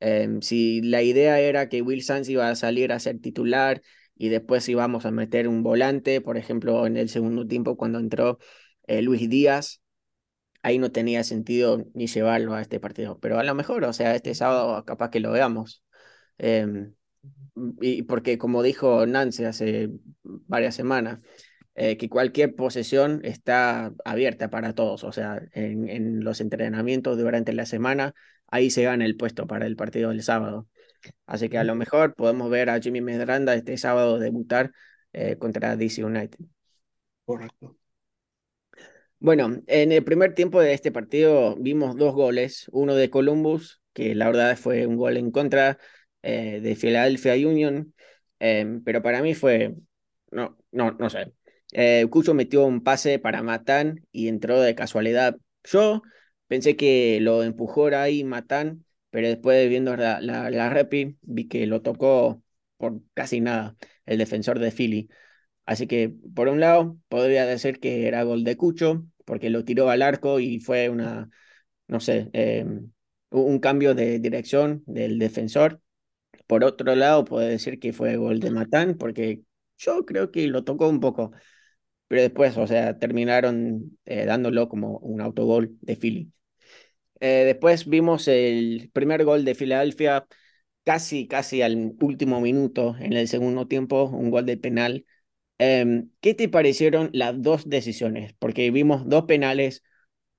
Em, 0.00 0.40
si 0.42 0.80
la 0.82 1.02
idea 1.02 1.40
era 1.40 1.68
que 1.68 1.82
Will 1.82 2.02
Sands 2.02 2.28
iba 2.28 2.48
a 2.48 2.56
salir 2.56 2.92
a 2.92 3.00
ser 3.00 3.20
titular 3.20 3.82
y 4.16 4.28
después 4.30 4.68
íbamos 4.68 5.04
a 5.06 5.10
meter 5.10 5.48
un 5.48 5.62
volante, 5.62 6.20
por 6.20 6.36
ejemplo, 6.38 6.86
en 6.86 6.96
el 6.96 7.08
segundo 7.10 7.46
tiempo 7.46 7.76
cuando 7.76 7.98
entró 7.98 8.38
eh, 8.86 9.02
Luis 9.02 9.28
Díaz 9.30 9.82
ahí 10.62 10.78
no 10.78 10.92
tenía 10.92 11.24
sentido 11.24 11.84
ni 11.94 12.06
llevarlo 12.06 12.54
a 12.54 12.62
este 12.62 12.80
partido. 12.80 13.18
Pero 13.20 13.38
a 13.38 13.44
lo 13.44 13.54
mejor, 13.54 13.84
o 13.84 13.92
sea, 13.92 14.14
este 14.14 14.34
sábado 14.34 14.84
capaz 14.84 15.10
que 15.10 15.20
lo 15.20 15.32
veamos. 15.32 15.82
Em, 16.38 16.94
y 17.80 18.02
porque 18.02 18.38
como 18.38 18.62
dijo 18.62 19.06
Nancy 19.06 19.44
hace 19.44 19.90
varias 20.22 20.74
semanas, 20.74 21.20
eh, 21.74 21.96
que 21.96 22.08
cualquier 22.08 22.54
posesión 22.54 23.20
está 23.24 23.92
abierta 24.04 24.50
para 24.50 24.74
todos. 24.74 25.04
O 25.04 25.12
sea, 25.12 25.40
en, 25.52 25.88
en 25.88 26.24
los 26.24 26.40
entrenamientos 26.40 27.18
durante 27.18 27.52
la 27.52 27.66
semana, 27.66 28.14
ahí 28.48 28.70
se 28.70 28.82
gana 28.84 29.04
el 29.04 29.16
puesto 29.16 29.46
para 29.46 29.66
el 29.66 29.76
partido 29.76 30.10
del 30.10 30.22
sábado. 30.22 30.68
Así 31.26 31.48
que 31.48 31.58
a 31.58 31.64
lo 31.64 31.74
mejor 31.74 32.14
podemos 32.14 32.50
ver 32.50 32.70
a 32.70 32.80
Jimmy 32.80 33.00
Medranda 33.00 33.54
este 33.54 33.76
sábado 33.78 34.18
debutar 34.18 34.72
eh, 35.12 35.36
contra 35.38 35.76
DC 35.76 36.04
United. 36.04 36.38
Correcto. 37.24 37.76
Bueno, 39.18 39.62
en 39.66 39.92
el 39.92 40.02
primer 40.02 40.34
tiempo 40.34 40.60
de 40.60 40.72
este 40.72 40.90
partido 40.92 41.54
vimos 41.56 41.96
dos 41.96 42.14
goles, 42.14 42.66
uno 42.72 42.94
de 42.94 43.10
Columbus, 43.10 43.82
que 43.92 44.14
la 44.14 44.26
verdad 44.26 44.56
fue 44.56 44.86
un 44.86 44.96
gol 44.96 45.16
en 45.18 45.30
contra 45.30 45.78
eh, 46.22 46.60
de 46.62 46.76
Philadelphia 46.76 47.34
Union, 47.34 47.94
em, 48.38 48.82
pero 48.84 49.02
para 49.02 49.22
mí 49.22 49.34
fue, 49.34 49.74
no, 50.30 50.56
no, 50.72 50.92
no 50.92 51.10
sé. 51.10 51.32
Eh, 51.72 52.06
Cucho 52.10 52.34
metió 52.34 52.64
un 52.64 52.82
pase 52.82 53.18
para 53.18 53.42
Matán 53.42 54.06
y 54.12 54.28
entró 54.28 54.60
de 54.60 54.74
casualidad. 54.74 55.36
Yo 55.64 56.02
pensé 56.48 56.76
que 56.76 57.18
lo 57.20 57.42
empujó 57.42 57.86
ahí 57.88 58.24
Matán, 58.24 58.84
pero 59.10 59.28
después 59.28 59.56
de 59.58 59.68
viendo 59.68 59.96
la, 59.96 60.20
la, 60.20 60.50
la 60.50 60.68
repi 60.70 61.16
vi 61.22 61.48
que 61.48 61.66
lo 61.66 61.82
tocó 61.82 62.42
por 62.76 63.00
casi 63.14 63.40
nada 63.40 63.76
el 64.06 64.18
defensor 64.18 64.58
de 64.58 64.70
Philly. 64.72 65.08
Así 65.66 65.86
que, 65.86 66.12
por 66.34 66.48
un 66.48 66.60
lado, 66.60 66.98
podría 67.08 67.46
decir 67.46 67.78
que 67.80 68.08
era 68.08 68.24
gol 68.24 68.44
de 68.44 68.56
Cucho, 68.56 69.04
porque 69.24 69.50
lo 69.50 69.64
tiró 69.64 69.88
al 69.90 70.02
arco 70.02 70.40
y 70.40 70.58
fue 70.60 70.88
una, 70.88 71.30
no 71.88 72.00
sé, 72.00 72.30
eh, 72.32 72.66
un 73.30 73.58
cambio 73.60 73.94
de 73.94 74.18
dirección 74.20 74.82
del 74.86 75.18
defensor. 75.18 75.80
Por 76.50 76.64
otro 76.64 76.96
lado, 76.96 77.24
puede 77.26 77.50
decir 77.50 77.80
que 77.80 77.94
fue 77.94 78.18
gol 78.18 78.40
de 78.40 78.52
Matán, 78.52 78.96
porque 78.98 79.42
yo 79.78 80.04
creo 80.06 80.32
que 80.32 80.48
lo 80.48 80.64
tocó 80.64 80.88
un 80.90 81.00
poco, 81.00 81.32
pero 82.08 82.22
después, 82.22 82.56
o 82.58 82.66
sea, 82.66 82.98
terminaron 82.98 83.98
eh, 84.06 84.26
dándolo 84.26 84.68
como 84.68 84.98
un 85.00 85.20
autogol 85.22 85.76
de 85.82 85.96
Philly. 85.96 86.32
Eh, 87.20 87.44
después 87.46 87.88
vimos 87.88 88.28
el 88.28 88.90
primer 88.92 89.24
gol 89.24 89.44
de 89.44 89.54
Filadelfia 89.54 90.26
casi, 90.84 91.28
casi 91.28 91.62
al 91.62 91.94
último 92.00 92.40
minuto 92.40 92.96
en 93.00 93.12
el 93.14 93.28
segundo 93.28 93.66
tiempo, 93.68 94.04
un 94.04 94.30
gol 94.30 94.46
de 94.46 94.56
penal 94.56 95.06
Em, 95.58 96.10
¿qué 96.20 96.34
te 96.34 96.50
parecieron 96.50 97.10
las 97.14 97.40
dos 97.42 97.68
decisiones? 97.70 98.34
Porque 98.40 98.70
vimos 98.72 99.08
dos 99.08 99.24
penales, 99.26 99.84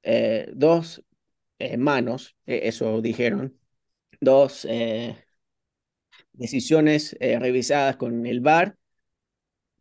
eh, 0.03 0.49
dos 0.55 1.03
eh, 1.59 1.77
manos, 1.77 2.35
eh, 2.47 2.61
eso 2.65 3.01
dijeron, 3.01 3.57
dos 4.21 4.67
decisiones 6.33 7.17
revisadas 7.19 7.97
con 7.97 8.25
el 8.25 8.41
VAR, 8.41 8.77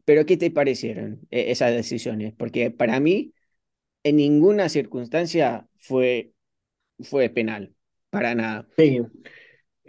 pero 0.04 0.26
¿qué 0.26 0.36
te 0.36 0.50
parecieron 0.50 1.20
esas 1.30 1.72
decisiones? 1.72 2.34
Porque 2.36 2.70
para 2.70 3.00
mí, 3.00 3.32
en 4.02 4.16
ninguna 4.16 4.68
circunstancia 4.68 5.68
fue, 5.78 6.32
fue 6.98 7.28
penal, 7.28 7.74
para 8.10 8.34
nada. 8.34 8.66
Sí, 8.76 9.00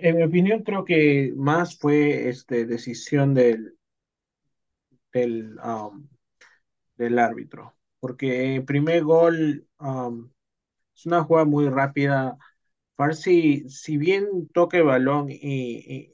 en 0.02 0.18
mi 0.18 0.24
opinión 0.24 0.64
creo 0.64 0.84
que 0.84 1.32
más 1.36 1.78
fue 1.78 2.30
este, 2.30 2.66
decisión 2.66 3.34
del, 3.34 3.78
del, 5.14 5.58
um, 5.60 6.08
árbitro, 7.18 7.76
porque 8.00 8.56
el 8.56 8.66
primer 8.66 9.04
gol 9.04 9.68
um, 9.80 10.30
es 10.96 11.06
una 11.06 11.24
jugada 11.24 11.46
muy 11.46 11.70
rápida. 11.70 12.38
Farsi, 12.96 13.68
si 13.70 13.98
bien 13.98 14.48
toca 14.54 14.78
el 14.78 14.84
balón 14.84 15.28
y, 15.30 16.14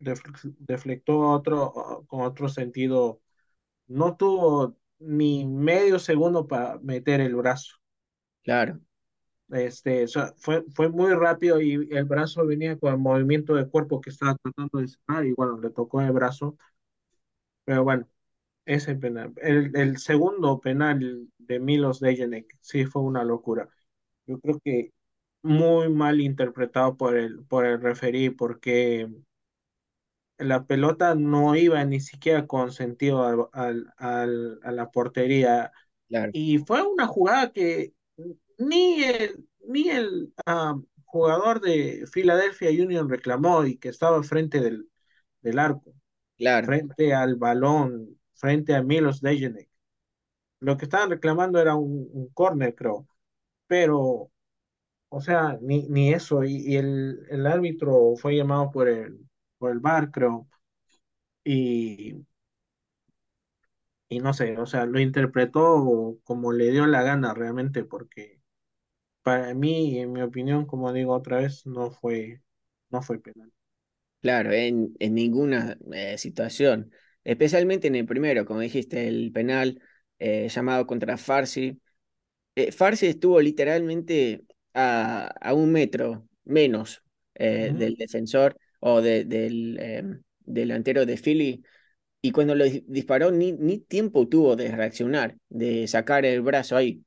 deflectó 0.00 1.20
otro, 1.30 2.04
con 2.08 2.22
otro 2.22 2.48
sentido, 2.48 3.20
no 3.88 4.16
tuvo 4.16 4.76
ni 5.00 5.46
medio 5.46 5.98
segundo 5.98 6.46
para 6.48 6.78
meter 6.80 7.20
el 7.20 7.36
brazo. 7.36 7.76
Claro. 8.42 8.80
Este, 9.50 10.06
fue, 10.36 10.64
fue 10.74 10.90
muy 10.90 11.14
rápido 11.14 11.60
y 11.60 11.88
el 11.92 12.04
brazo 12.04 12.44
venía 12.46 12.78
con 12.78 12.92
el 12.92 12.98
movimiento 12.98 13.54
de 13.54 13.66
cuerpo 13.68 14.00
que 14.00 14.10
estaba 14.10 14.36
tratando 14.36 14.78
de 14.78 14.88
cerrar 14.88 15.24
y 15.24 15.32
bueno, 15.32 15.58
le 15.58 15.70
tocó 15.70 16.02
el 16.02 16.12
brazo. 16.12 16.58
Pero 17.64 17.84
bueno, 17.84 18.08
ese 18.66 18.96
penal. 18.96 19.34
El, 19.38 19.76
el 19.76 19.98
segundo 19.98 20.60
penal 20.60 21.28
de 21.38 21.60
Milos 21.60 22.00
Dejenek 22.00 22.56
sí 22.60 22.86
fue 22.86 23.02
una 23.02 23.24
locura. 23.24 23.68
Yo 24.26 24.40
creo 24.40 24.60
que 24.64 24.92
muy 25.42 25.88
mal 25.90 26.20
interpretado 26.20 26.96
por 26.96 27.16
el, 27.16 27.44
por 27.46 27.66
el 27.66 27.80
referí 27.80 28.30
porque 28.30 29.08
la 30.38 30.64
pelota 30.66 31.14
no 31.14 31.56
iba 31.56 31.84
ni 31.84 32.00
siquiera 32.00 32.46
con 32.46 32.72
sentido 32.72 33.48
al, 33.52 33.92
al, 33.96 34.60
a 34.62 34.72
la 34.72 34.90
portería. 34.90 35.72
Y 36.32 36.58
fue 36.58 36.82
una 36.82 37.06
jugada 37.06 37.52
que 37.52 37.94
ni 38.58 39.04
el, 39.04 39.46
ni 39.66 39.88
el 39.90 40.32
ah, 40.46 40.76
jugador 41.04 41.60
de 41.60 42.06
Philadelphia 42.12 42.70
Union 42.70 43.08
reclamó 43.08 43.64
y 43.66 43.78
que 43.78 43.88
estaba 43.88 44.22
frente 44.22 44.60
del, 44.60 44.88
del 45.42 45.58
arco, 45.58 45.94
frente 46.64 47.14
al 47.14 47.36
balón 47.36 48.18
frente 48.34 48.74
a 48.74 48.82
Milos 48.82 49.20
Dejenek. 49.20 49.68
Lo 50.60 50.76
que 50.76 50.84
estaban 50.86 51.10
reclamando 51.10 51.60
era 51.60 51.74
un, 51.76 52.08
un 52.12 52.28
córner, 52.30 52.74
creo. 52.74 53.06
Pero, 53.66 54.30
o 55.08 55.20
sea, 55.20 55.58
ni, 55.62 55.88
ni 55.88 56.12
eso. 56.12 56.44
Y, 56.44 56.76
el, 56.76 57.20
el, 57.30 57.46
árbitro 57.46 58.14
fue 58.16 58.36
llamado 58.36 58.70
por 58.70 58.88
el, 58.88 59.18
por 59.58 59.72
el 59.72 59.80
bar, 59.80 60.10
creo. 60.10 60.48
Y, 61.44 62.26
y 64.08 64.20
no 64.20 64.32
sé, 64.32 64.56
o 64.58 64.66
sea, 64.66 64.86
lo 64.86 65.00
interpretó 65.00 66.18
como 66.24 66.52
le 66.52 66.70
dio 66.70 66.86
la 66.86 67.02
gana 67.02 67.34
realmente, 67.34 67.84
porque 67.84 68.40
para 69.22 69.54
mí, 69.54 69.98
en 69.98 70.12
mi 70.12 70.22
opinión, 70.22 70.66
como 70.66 70.92
digo 70.92 71.14
otra 71.14 71.38
vez, 71.38 71.66
no 71.66 71.90
fue, 71.90 72.42
no 72.90 73.02
fue 73.02 73.20
penal. 73.20 73.52
Claro, 74.20 74.52
en, 74.52 74.94
en 74.98 75.14
ninguna 75.14 75.78
eh, 75.92 76.18
situación 76.18 76.92
especialmente 77.28 77.88
en 77.88 77.94
el 77.96 78.06
primero, 78.06 78.46
como 78.46 78.60
dijiste, 78.60 79.06
el 79.06 79.32
penal 79.32 79.82
eh, 80.18 80.48
llamado 80.48 80.86
contra 80.86 81.18
Farsi. 81.18 81.78
Eh, 82.54 82.72
Farsi 82.72 83.06
estuvo 83.06 83.40
literalmente 83.40 84.44
a, 84.78 85.26
a 85.40 85.54
un 85.54 85.72
metro 85.72 86.28
menos 86.44 87.02
eh, 87.34 87.72
del 87.76 87.96
defensor 87.96 88.56
o 88.80 89.00
del 89.00 89.78
em, 89.80 90.22
delantero 90.40 91.04
de 91.04 91.16
Philly. 91.16 91.62
Y 92.20 92.32
cuando 92.32 92.54
lo 92.54 92.64
disparó, 92.64 93.30
ni, 93.30 93.52
ni 93.52 93.78
tiempo 93.78 94.28
tuvo 94.28 94.56
de 94.56 94.70
reaccionar, 94.74 95.36
de 95.48 95.86
sacar 95.88 96.24
el 96.24 96.42
brazo 96.42 96.76
ahí. 96.76 97.02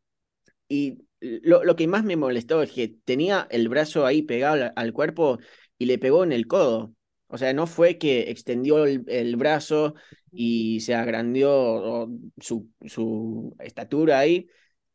Y 0.67 0.99
lo, 1.19 1.63
lo, 1.63 1.75
que 1.75 1.87
más 1.87 2.03
me 2.03 2.15
molestó 2.15 2.61
es 2.61 2.71
que 2.71 2.95
tenía 3.05 3.47
el 3.51 3.69
brazo 3.69 4.05
ahí 4.05 4.21
pegado 4.21 4.71
al 4.75 4.93
cuerpo 4.93 5.39
y 5.77 5.85
le 5.85 5.97
pegó 5.97 6.23
en 6.23 6.31
el 6.31 6.47
codo. 6.47 6.93
O 7.27 7.37
sea, 7.37 7.53
no 7.53 7.67
fue 7.67 7.97
que 7.97 8.31
extendió 8.31 8.85
el, 8.85 9.35
brazo 9.37 9.95
y 10.31 10.81
se 10.81 10.95
agrandió 10.95 12.09
su, 12.37 12.69
su 12.85 13.55
estatura 13.59 14.19
ahí. 14.19 14.47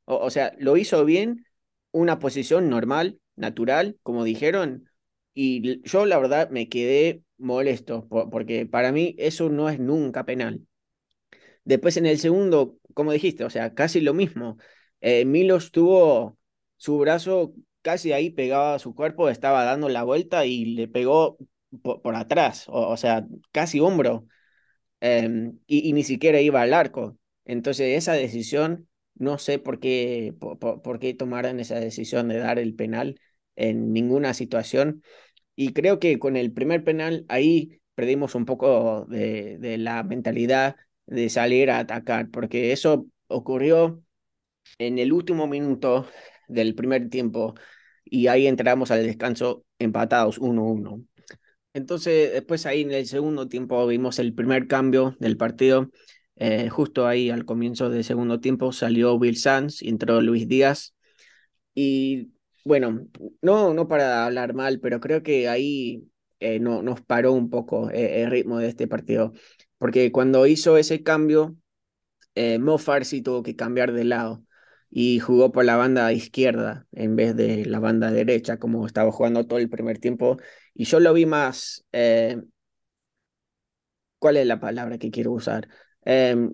O, 0.04 0.30
sea, 0.30 0.54
lo 0.59 0.76
hizo 0.76 1.04
bien, 1.04 1.47
una 1.97 2.19
posición 2.19 2.69
normal, 2.69 3.19
natural, 3.37 3.99
como 4.03 4.25
dijeron. 4.25 4.88
Y 5.35 5.83
yo 5.88 6.07
la 6.07 6.19
verdad 6.19 6.50
me 6.50 6.69
quedé 6.69 7.23
molesto, 7.38 8.07
porque 8.09 8.67
para 8.67 8.93
mí 8.93 9.15
eso 9.19 9.49
no 9.50 9.69
es 9.69 9.79
nunca 9.79 10.25
penal. 10.25 10.67
Después 11.65 11.97
en 11.97 12.07
el 12.07 12.19
segundo, 12.19 12.79
como 12.95 13.12
dijiste, 13.12 13.45
o 13.45 13.50
sea, 13.50 13.75
casi 13.75 14.00
lo 14.00 14.15
mismo. 14.15 14.59
Eh, 15.00 15.25
Milos 15.25 15.73
tuvo 15.73 16.38
su 16.76 16.99
brazo 16.99 17.55
casi 17.83 18.12
ahí 18.12 18.31
pegado 18.31 18.75
a 18.75 18.79
su 18.79 18.95
cuerpo, 18.95 19.29
estaba 19.29 19.65
dando 19.65 19.88
la 19.88 20.03
vuelta 20.05 20.47
y 20.47 20.65
le 20.67 20.88
pegó 20.88 21.38
por, 21.83 22.15
atrás, 22.17 22.67
o, 22.69 22.97
sea, 22.97 23.26
casi 23.53 23.81
hombro, 23.81 24.26
em, 25.00 25.59
y, 25.67 25.93
ni 25.93 26.05
siquiera 26.05 26.41
iba 26.41 26.62
al 26.62 26.75
arco. 26.75 27.19
Entonces 27.45 27.97
esa 27.97 28.12
decisión, 28.15 28.88
no 29.17 29.39
sé 29.39 29.59
por 29.59 29.81
qué, 29.81 30.35
por, 30.39 30.99
qué 30.99 31.15
tomaron 31.15 31.61
esa 31.61 31.81
decisión 31.81 32.29
de 32.29 32.39
dar 32.39 32.59
el 32.59 32.75
penal 32.75 33.21
en 33.57 33.93
ninguna 33.93 34.35
situación. 34.35 35.03
Y 35.57 35.73
creo 35.73 35.99
que 36.01 36.19
con 36.19 36.37
el 36.37 36.53
primer 36.53 36.85
penal 36.85 37.25
ahí 37.29 37.81
perdimos 37.95 38.35
un 38.35 38.45
poco 38.45 39.07
de, 39.09 39.59
de 39.59 39.79
la 39.79 40.03
mentalidad 40.03 40.77
de 41.07 41.29
salir 41.31 41.71
a 41.71 41.79
atacar, 41.81 42.31
porque 42.31 42.73
eso 42.73 43.07
ocurrió 43.29 44.03
en 44.79 44.99
el 44.99 45.13
último 45.13 45.47
minuto 45.47 46.07
del 46.49 46.75
primer 46.75 47.09
tiempo 47.11 47.55
y 48.05 48.29
ahí 48.29 48.47
entramos 48.47 48.91
al 48.91 49.05
descanso 49.05 49.65
empatados 49.79 50.39
1-1. 50.39 51.05
Entonces, 51.75 52.33
después 52.33 52.65
ahí 52.67 52.83
en 52.83 52.93
el 52.93 53.07
segundo 53.07 53.49
tiempo 53.49 53.87
vimos 53.87 54.19
el 54.19 54.35
primer 54.35 54.67
cambio 54.67 55.17
del 55.21 55.37
partido. 55.37 55.91
Eh, 56.37 56.69
justo 56.69 57.07
ahí 57.07 57.31
al 57.31 57.45
comienzo 57.45 57.88
del 57.90 58.05
segundo 58.05 58.40
tiempo 58.40 58.73
salió 58.73 59.14
Will 59.14 59.37
Sanz, 59.37 59.83
entró 59.83 60.21
Luis 60.21 60.49
Díaz. 60.49 60.95
Y 61.75 62.33
bueno, 62.64 63.07
no, 63.43 63.75
no 63.75 63.88
para 63.88 64.26
hablar 64.26 64.55
mal, 64.55 64.81
pero 64.81 65.00
creo 65.00 65.23
que 65.23 65.49
ahí 65.49 66.09
eh, 66.40 66.61
no, 66.61 66.83
nos 66.83 67.00
paró 67.02 67.33
un 67.33 67.50
poco 67.50 67.90
eh, 67.90 68.23
el 68.23 68.31
ritmo 68.31 68.59
de 68.59 68.69
este 68.69 68.88
partido. 68.88 69.33
Porque 69.78 70.12
cuando 70.12 70.47
hizo 70.47 70.76
ese 70.78 71.02
cambio, 71.02 71.57
Mo 72.61 72.78
Farsi 72.78 73.23
tuvo 73.23 73.43
que 73.43 73.57
cambiar 73.57 73.93
de 73.93 74.05
lado 74.05 74.45
y 74.90 75.19
jugó 75.21 75.52
por 75.52 75.64
la 75.64 75.76
banda 75.76 76.12
izquierda 76.12 76.87
en 76.93 77.16
vez 77.16 77.37
de 77.37 77.66
la 77.66 77.81
banda 77.81 78.11
derecha, 78.11 78.59
como 78.59 78.87
estaba 78.87 79.12
jugando 79.12 79.47
todo 79.47 79.59
el 79.59 79.69
primer 79.71 79.99
tiempo. 79.99 80.37
Y 80.75 80.85
yo 80.85 81.00
lo 81.00 81.12
vi 81.12 81.26
más, 81.26 81.85
eh, 81.93 82.40
¿cuál 84.19 84.37
es 84.37 84.47
la 84.47 84.61
palabra 84.61 84.99
que 84.99 85.11
quiero 85.11 85.33
usar? 85.33 85.69
Em, 86.07 86.53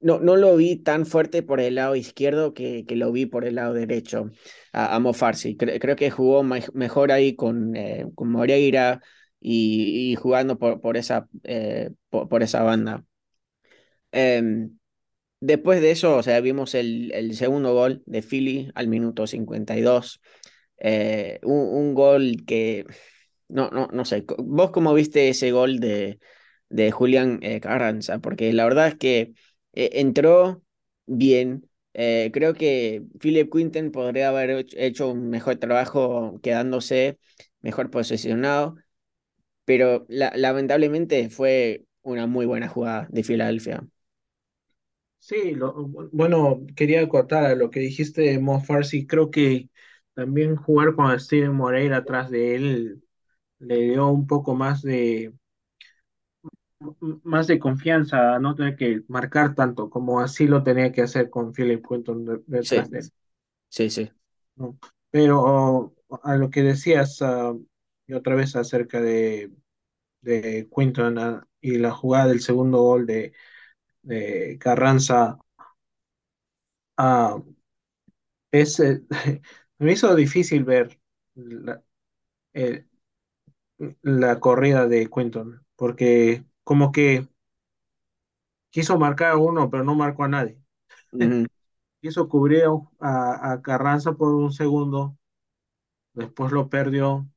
no, 0.00 0.20
no 0.20 0.36
lo 0.36 0.56
vi 0.56 0.76
tan 0.76 1.06
fuerte 1.06 1.42
por 1.42 1.60
el 1.60 1.76
lado 1.76 1.96
izquierdo 1.96 2.54
que, 2.54 2.84
que 2.86 2.96
lo 2.96 3.12
vi 3.12 3.26
por 3.26 3.44
el 3.44 3.56
lado 3.56 3.74
derecho 3.74 4.30
a, 4.72 4.94
a 4.96 5.00
Mo 5.00 5.12
Farsi. 5.14 5.56
Cre- 5.56 5.80
creo 5.80 5.96
que 5.96 6.10
jugó 6.10 6.42
me- 6.42 6.64
mejor 6.74 7.12
ahí 7.12 7.34
con, 7.36 7.76
eh, 7.76 8.06
con 8.14 8.30
Moreira 8.30 9.00
y, 9.40 10.12
y 10.12 10.16
jugando 10.16 10.58
por, 10.58 10.80
por, 10.80 10.96
esa, 10.96 11.28
eh, 11.44 11.90
por, 12.10 12.42
esa 12.42 12.62
banda. 12.62 13.04
Em, 14.12 14.78
después 15.40 15.80
de 15.82 15.90
eso, 15.92 16.16
o 16.18 16.22
sea, 16.24 16.40
vimos 16.40 16.74
el, 16.74 17.12
el 17.12 17.36
segundo 17.36 17.74
gol 17.74 18.02
de 18.06 18.22
Philly 18.22 18.70
al 18.74 18.88
minuto 18.88 19.26
52. 19.28 20.20
Eh, 20.78 21.40
un, 21.44 21.58
un 21.58 21.94
gol 21.94 22.44
que, 22.46 22.86
no, 23.48 23.70
no, 23.70 23.88
no 23.92 24.04
sé, 24.06 24.24
¿vos 24.38 24.70
cómo 24.72 24.94
viste 24.94 25.28
ese 25.30 25.52
gol 25.52 25.80
de, 25.80 26.20
de 26.68 26.90
Julián 26.92 27.38
eh, 27.42 27.60
Carranza? 27.60 28.18
Porque 28.20 28.52
la 28.52 28.64
verdad 28.64 28.88
es 28.88 28.94
que 28.96 29.34
eh, 29.72 29.90
entró 29.94 30.62
bien. 31.06 31.68
Eh, 31.94 32.30
creo 32.32 32.54
que 32.54 33.02
Philip 33.20 33.50
Quinten 33.52 33.90
podría 33.92 34.28
haber 34.28 34.66
hecho 34.76 35.08
un 35.10 35.30
mejor 35.30 35.56
trabajo 35.56 36.38
quedándose 36.42 37.18
mejor 37.62 37.90
posicionado, 37.90 38.76
pero 39.64 40.06
la- 40.08 40.32
lamentablemente 40.36 41.30
fue 41.30 41.86
una 42.02 42.26
muy 42.26 42.46
buena 42.46 42.68
jugada 42.68 43.08
de 43.10 43.24
Filadelfia. 43.24 43.86
Sí, 45.18 45.52
lo- 45.54 45.72
bueno, 46.12 46.60
quería 46.76 47.02
acotar 47.02 47.44
a 47.46 47.54
lo 47.56 47.70
que 47.70 47.80
dijiste 47.80 48.22
de 48.22 48.38
Mo 48.38 48.60
Farsi. 48.60 49.06
Creo 49.06 49.30
que 49.30 49.68
también 50.14 50.54
jugar 50.56 50.94
con 50.94 51.18
Steven 51.18 51.52
Moreira 51.54 51.98
atrás 51.98 52.30
de 52.30 52.54
él 52.54 53.02
le 53.60 53.76
dio 53.82 54.08
un 54.08 54.26
poco 54.26 54.54
más 54.56 54.82
de, 54.82 55.34
más 57.24 57.46
de 57.46 57.58
confianza, 57.58 58.38
no 58.38 58.54
tener 58.54 58.76
que 58.76 59.02
marcar 59.08 59.54
tanto 59.54 59.90
como 59.90 60.20
así 60.20 60.46
lo 60.46 60.62
tenía 60.62 60.92
que 60.92 61.02
hacer 61.02 61.30
con 61.30 61.52
Philip 61.52 61.84
Quinton 61.86 62.24
de- 62.24 62.42
detrás 62.46 62.90
Sí, 62.90 62.90
de 62.90 63.00
él, 63.00 63.12
sí, 63.70 63.90
sí. 63.90 64.10
¿no? 64.56 64.78
Pero 65.10 65.94
a 66.22 66.36
lo 66.36 66.50
que 66.50 66.62
decías 66.62 67.20
ah, 67.22 67.54
y 68.06 68.12
otra 68.14 68.34
vez 68.34 68.56
acerca 68.56 69.00
de, 69.00 69.52
de 70.20 70.68
Quinton 70.74 71.18
ah, 71.18 71.48
y 71.60 71.78
la 71.78 71.92
jugada 71.92 72.28
del 72.28 72.40
segundo 72.40 72.80
gol 72.82 73.06
de, 73.06 73.34
de 74.02 74.58
Carranza, 74.60 75.38
ah, 76.96 77.38
es, 78.50 78.80
eh, 78.80 79.02
me 79.78 79.92
hizo 79.92 80.14
difícil 80.14 80.64
ver 80.64 80.98
la, 81.34 81.82
eh, 82.54 82.86
la 84.02 84.40
corrida 84.40 84.86
de 84.88 85.08
Quinton, 85.10 85.64
porque 85.76 86.44
como 86.66 86.92
que 86.92 87.28
quiso 88.70 88.98
marcar 88.98 89.32
a 89.32 89.36
uno, 89.38 89.70
pero 89.70 89.82
no 89.84 89.94
marcó 89.96 90.24
a 90.24 90.28
nadie. 90.28 90.58
Quiso 92.00 92.22
cubrir 92.28 92.64
a, 93.00 93.52
a 93.52 93.62
Carranza 93.62 94.14
por 94.14 94.34
un 94.34 94.50
segundo, 94.52 95.18
después 96.14 96.52
lo 96.52 96.68
perdió. 96.70 97.28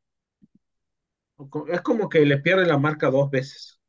Es 1.70 1.82
como 1.82 2.08
que 2.08 2.24
le 2.26 2.38
pierde 2.38 2.68
la 2.68 2.78
marca 2.78 3.10
dos 3.10 3.32
veces. 3.32 3.80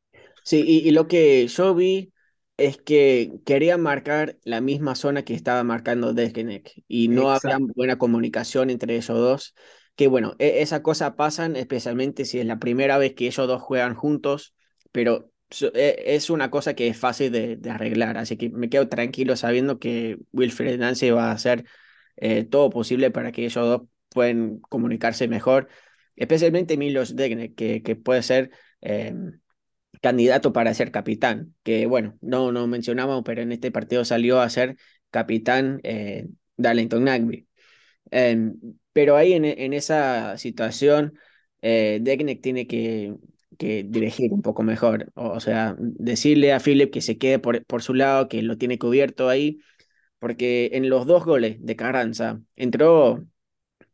Sí, 0.43 0.65
y, 0.67 0.89
y 0.89 0.91
lo 0.93 1.07
que 1.09 1.47
yo 1.49 1.75
vi 1.75 2.13
es 2.57 2.79
que 2.79 3.33
quería 3.47 3.77
marcar 3.79 4.39
la 4.45 4.61
misma 4.61 4.95
zona 4.95 5.25
que 5.25 5.35
estaba 5.35 5.65
marcando 5.65 6.13
Degenek 6.13 6.83
y 6.89 7.09
no 7.09 7.31
había 7.33 7.57
Exacto. 7.57 7.75
buena 7.75 7.99
comunicación 7.99 8.71
entre 8.71 8.97
ellos 8.97 9.09
dos. 9.19 9.55
Que 9.97 10.09
bueno, 10.09 10.35
e- 10.39 10.63
esa 10.63 10.83
cosa 10.83 11.17
pasan 11.17 11.57
especialmente 11.57 12.25
si 12.25 12.39
es 12.41 12.47
la 12.47 12.59
primera 12.59 12.99
vez 12.99 13.15
que 13.15 13.27
ellos 13.27 13.47
dos 13.47 13.63
juegan 13.63 13.95
juntos, 13.95 14.55
pero 14.93 15.30
es 15.75 16.31
una 16.31 16.51
cosa 16.51 16.75
que 16.75 16.89
es 16.89 16.99
fácil 16.99 17.33
de, 17.33 17.71
arreglar, 17.71 18.17
así 18.19 18.37
que 18.37 18.51
me 18.51 18.69
quedo 18.69 18.89
tranquilo 18.89 19.37
sabiendo 19.37 19.79
que 19.79 20.19
Wilfred 20.33 20.79
Nancy 20.79 21.11
va 21.11 21.31
a 21.31 21.33
hacer 21.33 21.65
eh, 22.17 22.45
todo 22.45 22.71
posible 22.71 23.11
para 23.11 23.33
que 23.33 23.45
ellos 23.45 23.67
dos 23.67 23.83
puedan 24.11 24.59
comunicarse 24.61 25.29
mejor, 25.29 25.69
especialmente 26.17 26.77
Milos 26.77 27.17
Degenek, 27.17 27.55
que, 27.55 27.97
puede 27.97 28.23
ser... 28.23 28.51
em, 28.81 29.41
candidato 30.01 30.53
para 30.53 30.75
ser 30.75 30.91
capitán, 30.91 31.55
que 31.63 31.87
bueno, 31.87 32.17
no, 32.21 32.53
no 32.53 32.67
mencionamos, 32.67 33.23
pero 33.25 33.43
en 33.43 33.53
este 33.53 33.71
partido 33.71 34.05
salió 34.05 34.41
a 34.41 34.49
ser 34.51 34.77
capitán 35.11 35.81
eh, 35.83 36.27
Darlington 36.57 37.05
Nagby. 37.05 37.47
Eh, 38.11 38.53
pero 38.93 39.17
ahí 39.17 39.35
en, 39.35 39.73
esa 39.73 40.37
situación, 40.37 41.19
eh, 41.63 41.99
Deckneck 42.03 42.41
tiene 42.43 42.67
que, 42.67 43.15
que 43.61 43.85
dirigir 43.89 44.33
un 44.35 44.43
poco 44.43 44.65
mejor, 44.65 45.13
o, 45.17 45.41
sea, 45.41 45.77
decirle 45.79 46.53
a 46.55 46.61
Philip 46.61 46.93
que 46.93 47.03
se 47.03 47.19
quede 47.19 47.39
por, 47.41 47.65
por 47.67 47.83
su 47.85 47.95
lado, 47.95 48.29
que 48.29 48.43
lo 48.43 48.59
tiene 48.59 48.79
cubierto 48.81 49.31
ahí, 49.31 49.61
porque 50.19 50.71
en 50.75 50.91
los 50.91 51.07
dos 51.07 51.25
goles 51.25 51.59
de 51.61 51.77
Carranza 51.77 52.41
entró 52.57 53.25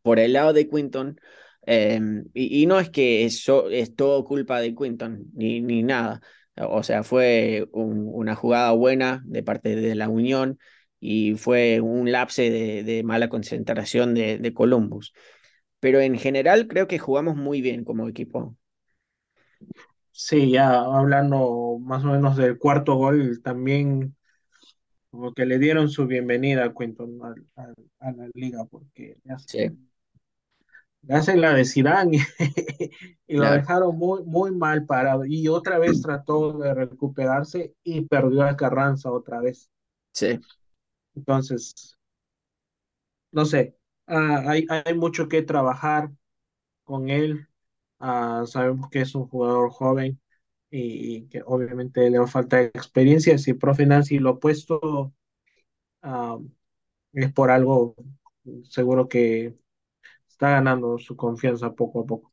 por 0.02 0.18
el 0.18 0.32
lado 0.34 0.52
de 0.52 0.68
Quinton. 0.68 1.20
eh, 1.66 2.00
y, 2.34 2.66
no 2.66 2.78
es 2.80 2.90
que 2.90 3.24
eso 3.24 3.68
es 3.70 3.94
todo 3.96 4.24
culpa 4.24 4.60
de 4.60 4.74
Quinton, 4.74 5.24
ni, 5.34 5.60
ni 5.60 5.82
nada. 5.82 6.20
O 6.56 6.82
sea, 6.82 7.02
fue 7.02 7.68
un- 7.72 8.08
una 8.12 8.34
jugada 8.36 8.70
buena 8.72 9.22
de 9.26 9.42
parte 9.42 9.74
de 9.76 9.94
la 9.94 10.08
Unión 10.08 10.58
y 11.00 11.34
fue 11.34 11.80
un 11.80 12.10
lapse 12.12 12.50
de, 12.50 12.82
de 12.84 13.02
mala 13.02 13.28
concentración 13.28 14.14
de, 14.14 14.38
de 14.38 14.54
Columbus. 14.54 15.12
Pero 15.80 16.00
en 16.00 16.18
general 16.18 16.68
creo 16.68 16.88
que 16.88 16.98
jugamos 16.98 17.36
muy 17.36 17.60
bien 17.62 17.84
como 17.84 18.08
equipo. 18.08 18.56
Sí, 20.12 20.50
ya 20.50 20.80
hablando 20.80 21.78
más 21.80 22.02
o 22.04 22.08
menos 22.08 22.36
del 22.36 22.58
cuarto 22.58 22.94
gol, 22.96 23.42
también 23.42 24.16
como 25.10 25.34
que 25.34 25.46
le 25.46 25.58
dieron 25.58 25.90
su 25.90 26.06
bienvenida 26.06 26.64
a 26.66 26.74
Quinton 26.74 27.20
al- 27.24 27.76
a, 28.00 28.12
la 28.12 28.28
liga, 28.34 28.64
porque 28.66 29.18
le 29.24 29.32
Sí, 29.46 29.58
hacen, 29.58 29.90
le 31.02 31.14
hacen 31.14 31.40
la 31.40 31.54
de 31.54 31.64
Zidane 31.64 32.16
y, 32.18 32.20
y 33.26 33.36
lo 33.36 33.50
dejaron 33.50 33.96
muy, 33.96 34.22
muy 34.24 34.50
mal 34.52 34.84
parado. 34.86 35.24
Y 35.24 35.48
otra 35.48 35.78
vez 35.78 36.00
trató 36.02 36.58
de 36.58 36.74
recuperarse 36.74 37.74
y 37.84 38.02
perdió 38.02 38.42
a 38.44 38.56
Carranza 38.56 39.10
otra 39.10 39.40
vez. 39.40 39.70
Sí, 40.12 40.40
Entonces, 41.16 41.96
no 43.32 43.44
sé, 43.44 43.76
ah, 44.06 44.42
hay, 44.46 44.66
hay 44.68 44.94
mucho 44.94 45.28
que 45.28 45.42
trabajar 45.42 46.10
con 46.84 47.10
él. 47.10 47.48
Ah, 47.98 48.44
sabemos 48.46 48.88
que 48.90 49.00
es 49.02 49.14
un 49.14 49.26
jugador 49.28 49.70
joven 49.70 50.20
y, 50.70 51.16
y 51.18 51.28
que 51.28 51.42
obviamente 51.46 52.10
le 52.10 52.18
va 52.18 52.24
a 52.26 52.28
falta 52.28 52.62
experiencia. 52.62 53.38
Si 53.38 53.54
profe 53.54 53.86
Nancy 53.86 54.18
lo 54.18 54.30
ha 54.30 54.40
puesto, 54.40 55.14
ah, 56.02 56.38
es 57.14 57.32
por 57.32 57.50
algo, 57.52 57.96
seguro 58.64 59.08
que 59.08 59.56
está 60.28 60.50
ganando 60.52 60.98
su 60.98 61.16
confianza 61.16 61.74
poco 61.74 62.02
a 62.02 62.06
poco. 62.06 62.32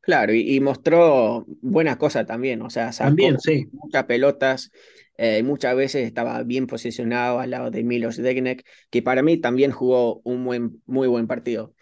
claro. 0.00 0.32
Y, 0.34 0.56
y 0.56 0.60
mostró 0.60 1.44
buenas 1.62 1.96
cosas 1.96 2.26
también. 2.26 2.62
O 2.62 2.70
sea, 2.70 2.92
También, 3.00 3.38
sacó 3.38 3.40
sí, 3.40 3.66
muchas 3.72 4.04
pelotas. 4.04 4.70
eh, 5.16 5.42
muchas 5.42 5.76
veces 5.76 6.06
estaba 6.06 6.42
bien 6.42 6.66
posicionado 6.66 7.38
al 7.40 7.50
lado 7.50 7.70
de 7.70 7.84
Milos 7.84 8.16
Degenek, 8.16 8.66
que 8.90 9.02
para 9.02 9.22
mí 9.22 9.38
también 9.38 9.70
jugó 9.72 10.20
un 10.24 10.44
buen, 10.44 10.82
muy 10.86 11.08
buen 11.08 11.26
partido. 11.26 11.74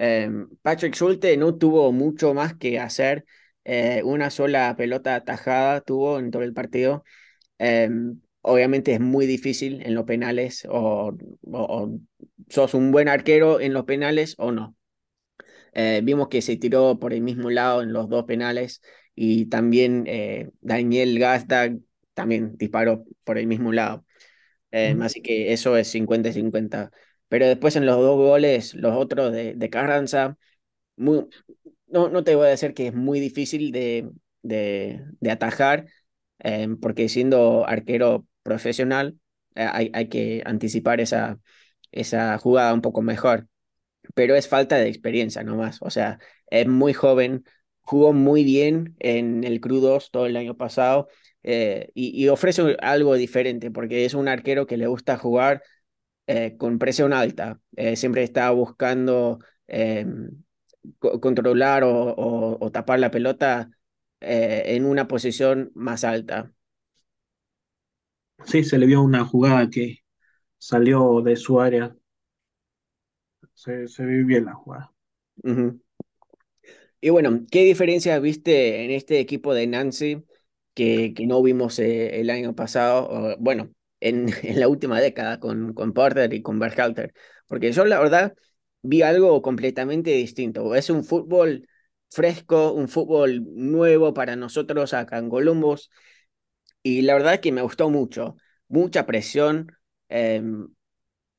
Eh, 0.00 0.30
Patrick 0.62 0.94
Schulte 0.96 1.36
no 1.38 1.56
tuvo 1.58 1.92
mucho 1.92 2.34
más 2.34 2.54
que 2.56 2.80
hacer. 2.80 3.26
eh, 3.64 4.02
una 4.04 4.30
sola 4.30 4.74
pelota 4.76 5.14
atajada 5.16 5.82
tuvo 5.82 6.18
en 6.20 6.30
todo 6.32 6.42
el 6.44 6.54
partido. 6.54 7.04
Eh, 7.58 7.90
obviamente 8.42 8.94
es 8.94 9.00
muy 9.00 9.26
difícil 9.26 9.82
en 9.86 9.94
los 9.96 10.04
penales 10.04 10.66
o, 10.70 11.08
o- 11.10 11.14
o 11.52 11.98
sos 12.50 12.74
un 12.74 12.92
buen 12.92 13.08
arquero 13.08 13.60
en 13.60 13.74
los 13.74 13.84
penales 13.86 14.34
o 14.38 14.52
no. 14.52 14.76
Eh, 15.72 16.00
vimos 16.04 16.28
que 16.28 16.42
se 16.42 16.56
tiró 16.56 16.98
por 16.98 17.12
el 17.12 17.22
mismo 17.22 17.50
lado 17.50 17.82
en 17.82 17.92
los 17.92 18.08
dos 18.08 18.24
penales 18.24 18.82
y 19.14 19.46
también 19.46 20.04
eh, 20.06 20.50
Daniel 20.60 21.18
Gazdag 21.18 21.78
también 22.14 22.56
disparó 22.56 23.04
por 23.24 23.38
el 23.38 23.46
mismo 23.46 23.72
lado. 23.72 24.04
Ujú. 24.84 25.02
así 25.02 25.22
que 25.22 25.52
eso 25.52 25.76
es 25.76 25.88
50 25.88 26.30
y 26.30 26.32
50. 26.34 26.90
Pero 27.30 27.48
después 27.48 27.76
en 27.76 27.86
los 27.86 27.96
dos 27.98 28.18
goles, 28.18 28.74
los 28.74 28.96
otros 28.96 29.32
de, 29.32 29.54
de 29.54 29.70
Carranza, 29.70 30.38
muy, 30.96 31.26
no, 31.88 32.08
no 32.08 32.24
te 32.24 32.34
voy 32.34 32.46
a 32.46 32.50
decir 32.50 32.74
que 32.74 32.88
es 32.88 32.94
muy 32.94 33.20
difícil 33.20 33.72
de, 33.72 34.10
de, 34.42 35.30
atajar, 35.30 35.86
eh, 36.40 36.68
porque 36.80 37.08
siendo 37.08 37.66
arquero 37.66 38.26
profesional 38.42 39.18
eh, 39.54 39.68
hay, 39.70 39.90
hay 39.94 40.08
que 40.08 40.42
anticipar 40.46 41.00
esa, 41.00 41.38
esa 41.92 42.38
jugada 42.38 42.74
un 42.74 42.82
poco 42.82 43.02
mejor, 43.02 43.48
pero 44.14 44.34
es 44.36 44.48
falta 44.48 44.76
de 44.76 44.88
experiencia 44.88 45.42
nomás, 45.44 45.78
o 45.82 45.90
sea, 45.90 46.18
es 46.48 46.66
muy 46.66 46.92
joven, 46.94 47.44
jugó 47.82 48.12
muy 48.12 48.44
bien 48.44 48.96
en 49.00 49.44
el 49.44 49.60
Crudos 49.60 50.10
todo 50.10 50.26
el 50.26 50.36
año 50.36 50.56
pasado 50.56 51.08
eh, 51.42 51.90
y 51.94 52.28
ofrece 52.28 52.76
algo 52.80 53.14
diferente, 53.14 53.70
porque 53.70 54.04
es 54.04 54.14
un 54.14 54.28
arquero 54.28 54.66
que 54.66 54.76
le 54.76 54.86
gusta 54.86 55.18
jugar 55.18 55.62
eh, 56.30 56.56
con 56.58 56.78
presión 56.78 57.12
alta, 57.12 57.60
eh, 57.76 57.96
siempre 57.96 58.22
está 58.24 58.50
buscando... 58.52 59.40
eh, 59.68 60.06
co- 60.98 61.20
controlar 61.20 61.84
o, 61.84 61.90
o- 61.92 62.58
o 62.64 62.72
tapar 62.72 62.98
la 63.00 63.10
pelota 63.10 63.70
en 64.20 64.84
una 64.86 65.08
posición 65.08 65.72
más 65.74 66.04
alta. 66.04 66.52
Sí, 68.44 68.64
se 68.64 68.76
le 68.78 68.84
vio 68.86 69.00
una 69.02 69.24
jugada 69.24 69.70
que 69.70 70.00
salió 70.58 71.22
de 71.22 71.36
su 71.36 71.60
área. 71.60 71.96
Se, 73.54 73.86
se 73.86 74.04
vio 74.04 74.26
bien 74.26 74.46
la 74.46 74.54
jugada. 74.54 74.92
Y 77.00 77.10
bueno, 77.10 77.46
¿qué 77.50 77.64
diferencia 77.64 78.18
viste 78.18 78.84
en 78.84 78.90
este 78.90 79.20
equipo 79.20 79.54
de 79.54 79.66
Nancy 79.66 80.24
que, 80.74 81.14
que 81.14 81.26
no 81.26 81.42
vimos 81.42 81.78
el 81.78 82.30
año 82.30 82.54
pasado? 82.54 83.36
bueno, 83.40 83.70
en, 84.42 84.58
la 84.58 84.68
última 84.68 85.00
década 85.00 85.40
con, 85.40 85.74
con 85.74 85.92
Porter 85.92 86.32
y 86.34 86.42
con 86.42 86.58
Berhalter. 86.58 87.12
Porque 87.46 87.72
yo 87.72 87.84
la 87.84 87.98
verdad 87.98 88.34
vi 88.82 89.02
algo 89.02 89.42
completamente 89.42 90.10
distinto. 90.10 90.74
Es 90.74 90.90
un 90.90 91.04
fútbol 91.04 91.68
fresco, 92.10 92.72
un 92.72 92.88
fútbol 92.88 93.44
nuevo 93.54 94.14
para 94.14 94.36
nosotros 94.36 94.94
acá 94.94 95.18
en 95.18 95.28
Columbus. 95.30 95.90
Y 96.82 97.02
la 97.02 97.14
verdad 97.14 97.40
que 97.40 97.52
me 97.52 97.62
gustó 97.62 97.90
mucho. 97.90 98.36
Mucha 98.68 99.06
presión, 99.06 99.72
eh, 100.08 100.42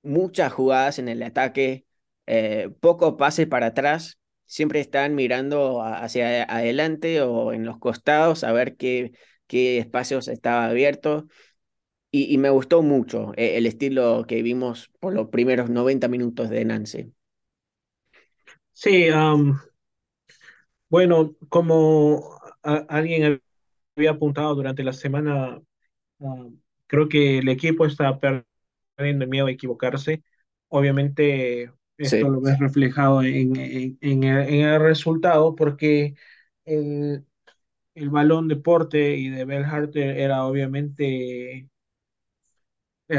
muchas 0.03 0.53
jugadas 0.53 0.99
en 0.99 1.07
el 1.09 1.23
ataque, 1.23 1.85
eh, 2.27 2.69
poco 2.79 3.17
pase 3.17 3.47
para 3.47 3.67
atrás. 3.67 4.19
Siempre 4.45 4.79
están 4.81 5.15
mirando 5.15 5.81
hacia 5.83 6.43
adelante 6.43 7.21
o 7.21 7.53
en 7.53 7.65
los 7.65 7.79
costados 7.79 8.43
a 8.43 8.51
ver 8.51 8.75
qué, 8.75 9.13
qué 9.47 9.77
espacios 9.77 10.27
estaba 10.27 10.65
abierto. 10.65 11.27
Y, 12.11 12.33
y 12.33 12.37
me 12.37 12.49
gustó 12.49 12.81
mucho 12.81 13.33
eh, 13.37 13.57
el 13.57 13.65
estilo 13.65 14.25
que 14.27 14.41
vimos 14.43 14.89
por 14.99 15.13
los 15.13 15.27
primeros 15.29 15.69
90 15.69 16.07
minutos 16.07 16.49
de 16.49 16.65
Nancy. 16.65 17.13
Sí, 18.73 19.09
am, 19.09 19.59
bueno, 20.89 21.35
como 21.49 22.39
a- 22.63 22.85
alguien 22.89 23.41
había 23.95 24.11
apuntado 24.11 24.55
durante 24.55 24.83
la 24.83 24.93
semana, 24.93 25.61
creo 26.87 27.09
que 27.09 27.39
el 27.39 27.49
equipo 27.49 27.85
está 27.85 28.19
perdiendo 28.19 29.23
el 29.25 29.29
miedo 29.29 29.47
a 29.47 29.51
equivocarse. 29.51 30.23
Obviamente, 30.69 31.71
esto 31.97 32.29
Sí, 32.29 32.29
lo 32.29 32.41
ves 32.41 32.59
reflejado 32.59 33.23
en, 33.23 33.55
en- 33.57 33.97
en 34.01 34.23
el, 34.23 34.49
en 34.53 34.61
el 34.67 34.79
resultado, 34.81 35.55
porque 35.55 36.15
el, 36.65 37.25
el 37.95 38.11
balón 38.11 38.49
de 38.49 38.57
Porte 38.57 39.17
y 39.17 39.29
de 39.31 39.45
Bell 39.45 39.65
Harter 39.65 40.17
era 40.19 40.45
obviamente 40.45 41.70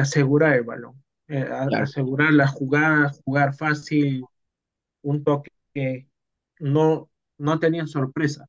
asegurar 0.01 0.55
el 0.55 0.65
balón, 0.65 1.03
eh, 1.29 1.47
claro, 1.67 1.93
asegurar 1.93 2.33
la 2.33 2.47
jugada, 2.49 3.13
jugar 3.25 3.55
fácil, 3.55 4.25
un 5.03 5.25
toque 5.25 5.51
que 5.75 6.09
no, 6.61 7.11
no 7.39 7.61
tenía 7.61 7.87
sorpresa. 7.87 8.47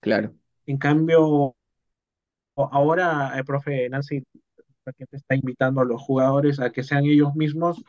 claro. 0.00 0.34
En 0.66 0.78
cambio, 0.78 1.54
ahora 2.56 3.32
el 3.38 3.44
profe 3.44 3.88
Nancy 3.88 4.22
te 5.10 5.16
está 5.16 5.34
invitando 5.34 5.80
a 5.80 5.84
los 5.84 6.00
jugadores 6.02 6.60
a 6.60 6.70
que 6.72 6.82
sean 6.82 7.04
ellos 7.04 7.34
mismos, 7.34 7.82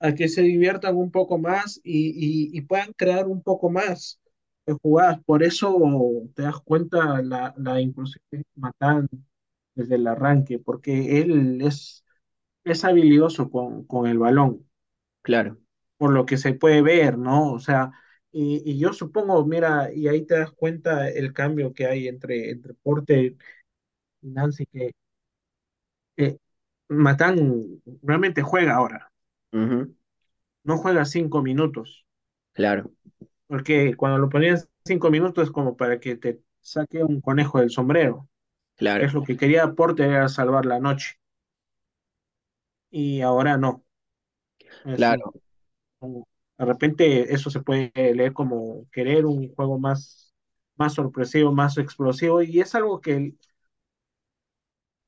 a 0.00 0.14
que 0.14 0.28
se 0.28 0.42
diviertan 0.42 0.96
un 0.96 1.10
poco 1.12 1.38
más 1.38 1.80
y, 1.84 2.10
y- 2.54 2.58
y 2.58 2.62
puedan 2.62 2.92
crear 2.94 3.28
un 3.28 3.42
poco 3.42 3.70
más 3.70 4.20
de 4.66 4.74
jugadas. 4.82 5.20
Por 5.26 5.42
eso 5.44 5.76
te 6.34 6.42
das 6.42 6.60
cuenta 6.64 7.22
la, 7.22 7.54
la 7.58 7.80
inclusión 7.80 8.22
de 8.32 8.44
Matán 8.56 9.08
desde 9.74 9.96
el 9.96 10.06
arranque, 10.08 10.58
porque 10.58 11.20
él 11.20 11.60
es, 11.62 12.01
es 12.64 12.84
habilidoso 12.84 13.50
con, 13.50 13.84
con 13.86 14.06
el 14.06 14.18
balón. 14.18 14.66
Claro. 15.22 15.58
por 15.96 16.12
lo 16.12 16.26
que 16.26 16.36
se 16.36 16.54
puede 16.54 16.82
ver, 16.82 17.18
¿no? 17.18 17.52
O 17.52 17.58
sea, 17.60 17.92
y, 18.32 18.62
y 18.70 18.78
yo 18.78 18.92
supongo, 18.92 19.44
mira, 19.46 19.92
y 19.94 20.08
ahí 20.08 20.26
te 20.26 20.34
das 20.38 20.50
cuenta 20.52 21.08
el 21.08 21.32
cambio 21.32 21.72
que 21.74 21.86
hay 21.86 22.08
entre, 22.08 22.50
entre 22.50 22.74
Porter 22.74 23.36
y 24.22 24.28
Nancy, 24.30 24.66
que 24.66 24.92
eh, 26.16 26.38
Matán 26.88 27.82
realmente 28.02 28.42
juega 28.42 28.74
ahora, 28.74 29.12
no 30.64 30.76
juega 30.76 31.04
cinco 31.04 31.40
minutos, 31.40 32.04
Claro, 32.54 32.90
porque 33.46 33.94
cuando 33.96 34.18
lo 34.18 34.28
ponían 34.28 34.58
cinco 34.84 35.10
minutos 35.10 35.44
es 35.44 35.50
como 35.50 35.76
para 35.76 36.00
que 36.00 36.16
te 36.16 36.40
saque 36.60 37.02
un 37.04 37.20
conejo 37.20 37.60
del 37.60 37.70
sombrero, 37.70 38.28
que 38.98 39.06
es 39.06 39.14
claro, 39.14 39.14
lo 39.14 39.24
que 39.24 39.38
quería 39.38 39.74
Porter 39.74 40.10
era 40.10 40.30
salvar 40.30 40.66
la 40.66 40.80
noche, 40.80 41.16
y 42.92 43.22
ahora 43.22 43.58
no, 43.58 43.84
es 44.84 45.10
claro. 45.10 45.36
un- 46.00 46.24
de 46.58 46.64
repente 46.66 47.34
eso 47.34 47.50
se 47.50 47.60
puede 47.62 47.92
leer 47.96 48.32
como 48.32 48.88
querer 48.92 49.26
un 49.26 49.54
juego 49.54 49.78
más, 49.78 50.34
más 50.76 50.94
sorpresivo, 50.94 51.52
más 51.52 51.78
explosivo, 51.78 52.42
y 52.42 52.60
es 52.60 52.74
algo 52.74 53.00
que 53.00 53.34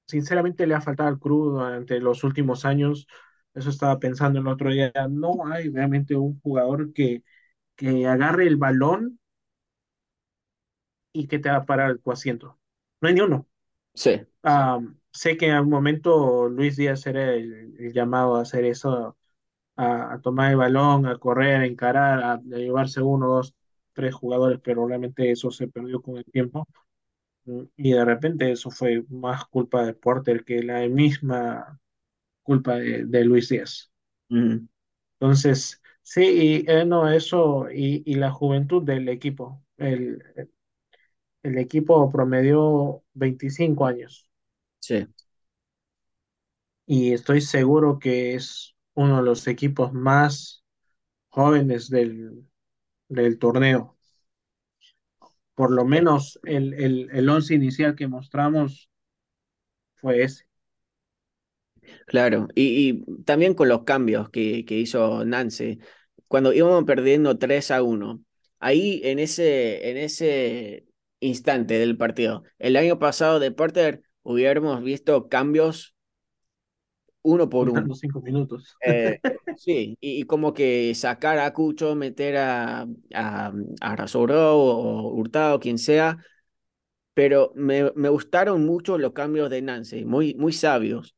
sinceramente 0.07 0.67
le 0.67 0.75
ha 0.75 0.81
faltado 0.81 1.09
al 1.09 1.19
Cruz 1.19 1.53
durante 1.55 2.01
los 2.01 2.25
últimos 2.25 2.65
años. 2.65 3.07
Eso 3.55 3.71
estaba 3.71 3.99
pensando 3.99 4.41
el 4.41 4.47
otro 4.49 4.71
día. 4.71 4.93
No 5.11 5.47
hay 5.47 5.69
realmente 5.71 6.17
un 6.17 6.41
jugador 6.41 6.93
que, 6.93 7.25
que 7.77 8.07
agarre 8.07 8.47
el 8.47 8.57
balón 8.57 9.21
y 11.13 11.27
que 11.29 11.39
te 11.39 11.51
va 11.51 11.57
a 11.57 11.67
parar 11.67 11.99
tu 11.99 12.13
asiento. 12.13 12.59
No 13.01 13.09
hay 13.09 13.15
ni 13.15 13.21
uno. 13.21 13.47
Sí. 13.95 14.27
Ah, 14.45 14.81
sé 15.15 15.39
que 15.39 15.47
en 15.49 15.55
algún 15.55 15.73
momento 15.73 16.49
Luis 16.51 16.77
Díaz 16.77 17.07
era 17.09 17.35
el, 17.35 17.77
el 17.81 17.95
llamado 17.95 18.37
a 18.37 18.43
hacer 18.43 18.67
eso, 18.67 19.19
a, 19.77 20.15
a 20.15 20.21
tomar 20.23 20.51
el 20.53 20.59
balón, 20.59 21.07
a 21.07 21.19
correr, 21.19 21.63
a 21.63 21.67
encarar, 21.67 22.23
a, 22.23 22.33
a 22.35 22.39
llevarse 22.43 23.03
uno, 23.03 23.29
dos, 23.29 23.55
tres 23.95 24.15
jugadores, 24.15 24.61
pero 24.63 24.87
realmente 24.89 25.31
eso 25.33 25.51
se 25.53 25.69
perdió 25.69 26.03
con 26.03 26.19
el 26.19 26.25
tiempo. 26.27 26.67
Mm, 27.47 27.63
Y 27.77 27.93
de 27.93 28.05
repente 28.05 28.53
eso 28.53 28.71
fue 28.71 29.05
más 29.11 29.47
culpa 29.47 29.85
de 29.87 29.95
Porter 29.95 30.45
que 30.45 30.63
la 30.63 30.89
misma 30.89 31.81
culpa 32.43 32.77
de, 32.77 33.07
de 33.07 33.25
Luis 33.25 33.49
Díaz. 33.51 33.91
Entonces, 35.21 35.83
sí, 36.03 36.65
y, 36.67 36.71
eh, 36.71 36.85
no, 36.85 37.09
eso 37.11 37.69
y, 37.71 38.03
y 38.07 38.15
la 38.17 38.31
juventud 38.31 38.83
del 38.83 39.09
equipo. 39.09 39.63
El, 39.77 40.23
el 41.45 41.59
equipo 41.59 42.11
promedió 42.11 43.03
25 43.15 43.87
años 43.87 44.29
Sí. 44.85 45.07
y 46.87 47.13
estoy 47.13 47.41
seguro 47.41 47.99
que 47.99 48.35
es 48.35 48.75
uno 48.95 49.19
de 49.19 49.23
los 49.25 49.47
equipos 49.47 49.93
más 49.93 50.65
jóvenes 51.31 51.91
del, 51.91 52.45
del 53.09 53.39
torneo. 53.41 53.97
Por 55.57 55.73
lo 55.73 55.85
menos 55.85 56.39
el, 56.45 56.75
el, 56.75 57.09
el 57.13 57.29
once 57.29 57.55
inicial 57.55 57.97
que 57.97 58.07
mostramos 58.07 58.89
fue 59.97 60.23
ese. 60.23 60.45
Claro, 62.07 62.49
y, 62.55 62.91
y 63.07 63.23
también 63.25 63.55
con 63.55 63.69
los 63.69 63.85
cambios 63.85 64.31
que, 64.31 64.65
que 64.65 64.79
hizo 64.79 65.25
Nance, 65.25 65.79
cuando 66.29 66.53
íbamos 66.53 66.85
perdiendo 66.85 67.39
3 67.39 67.71
a 67.71 67.83
uno 67.83 68.23
ahí 68.59 69.01
en 69.05 69.19
ese, 69.19 69.91
en 69.91 69.97
ese 69.99 70.87
instante 71.21 71.79
del 71.79 71.97
partido, 71.97 72.43
el 72.59 72.77
año 72.77 72.99
pasado 72.99 73.39
de 73.41 73.51
Porter 73.51 74.03
hubiéramos 74.25 74.83
visto 74.83 75.29
cambios 75.31 75.97
uno 77.23 77.49
por 77.49 77.71
uno. 77.71 77.95
Cinco 77.95 78.21
minutos. 78.21 78.77
Eh, 78.85 79.21
sí, 79.57 79.97
y, 80.01 80.21
y 80.21 80.25
como 80.25 80.53
que 80.53 80.95
sacar 80.95 81.39
a 81.39 81.53
Cucho, 81.53 81.95
meter 81.95 82.37
a, 82.37 82.87
a, 83.15 83.53
a 83.81 83.97
Razoró 83.97 84.59
o 84.59 85.15
Hurtado, 85.15 85.59
quien 85.61 85.79
sea, 85.79 86.19
pero 87.15 87.53
me, 87.57 87.93
me 87.97 88.09
gustaron 88.09 88.67
mucho 88.67 88.99
los 88.99 89.13
cambios 89.13 89.51
de 89.51 89.63
Nance, 89.63 90.05
muy, 90.05 90.35
muy 90.37 90.53
sabios. 90.53 91.17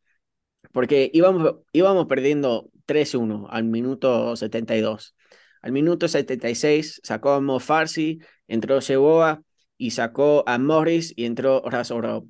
porque 0.72 1.10
íbamos, 1.14 1.56
íbamos 1.72 2.06
perdiendo 2.06 2.70
3-1 2.86 3.46
al 3.50 3.64
minuto 3.64 4.36
72. 4.36 5.16
Al 5.62 5.72
minuto 5.72 6.08
76 6.08 7.00
sacó 7.04 7.32
a 7.32 7.40
Mo 7.40 7.60
Farsi, 7.60 8.20
entró 8.48 8.80
Yeboah 8.80 9.42
y 9.78 9.92
sacó 9.92 10.44
a 10.46 10.58
Morris 10.58 11.12
y 11.16 11.26
entró 11.26 11.62
Razorov. 11.66 12.26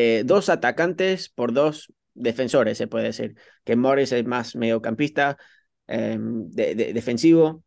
Eh, 0.00 0.22
dos 0.24 0.48
atacantes 0.48 1.28
por 1.28 1.52
dos 1.52 1.92
defensores, 2.14 2.78
se 2.78 2.86
puede 2.86 3.06
decir. 3.06 3.34
Que 3.64 3.74
Morris 3.74 4.12
es 4.12 4.24
más 4.24 4.54
mediocampista, 4.54 5.36
eh, 5.88 6.16
de, 6.20 6.74
de, 6.76 6.92
defensivo, 6.92 7.64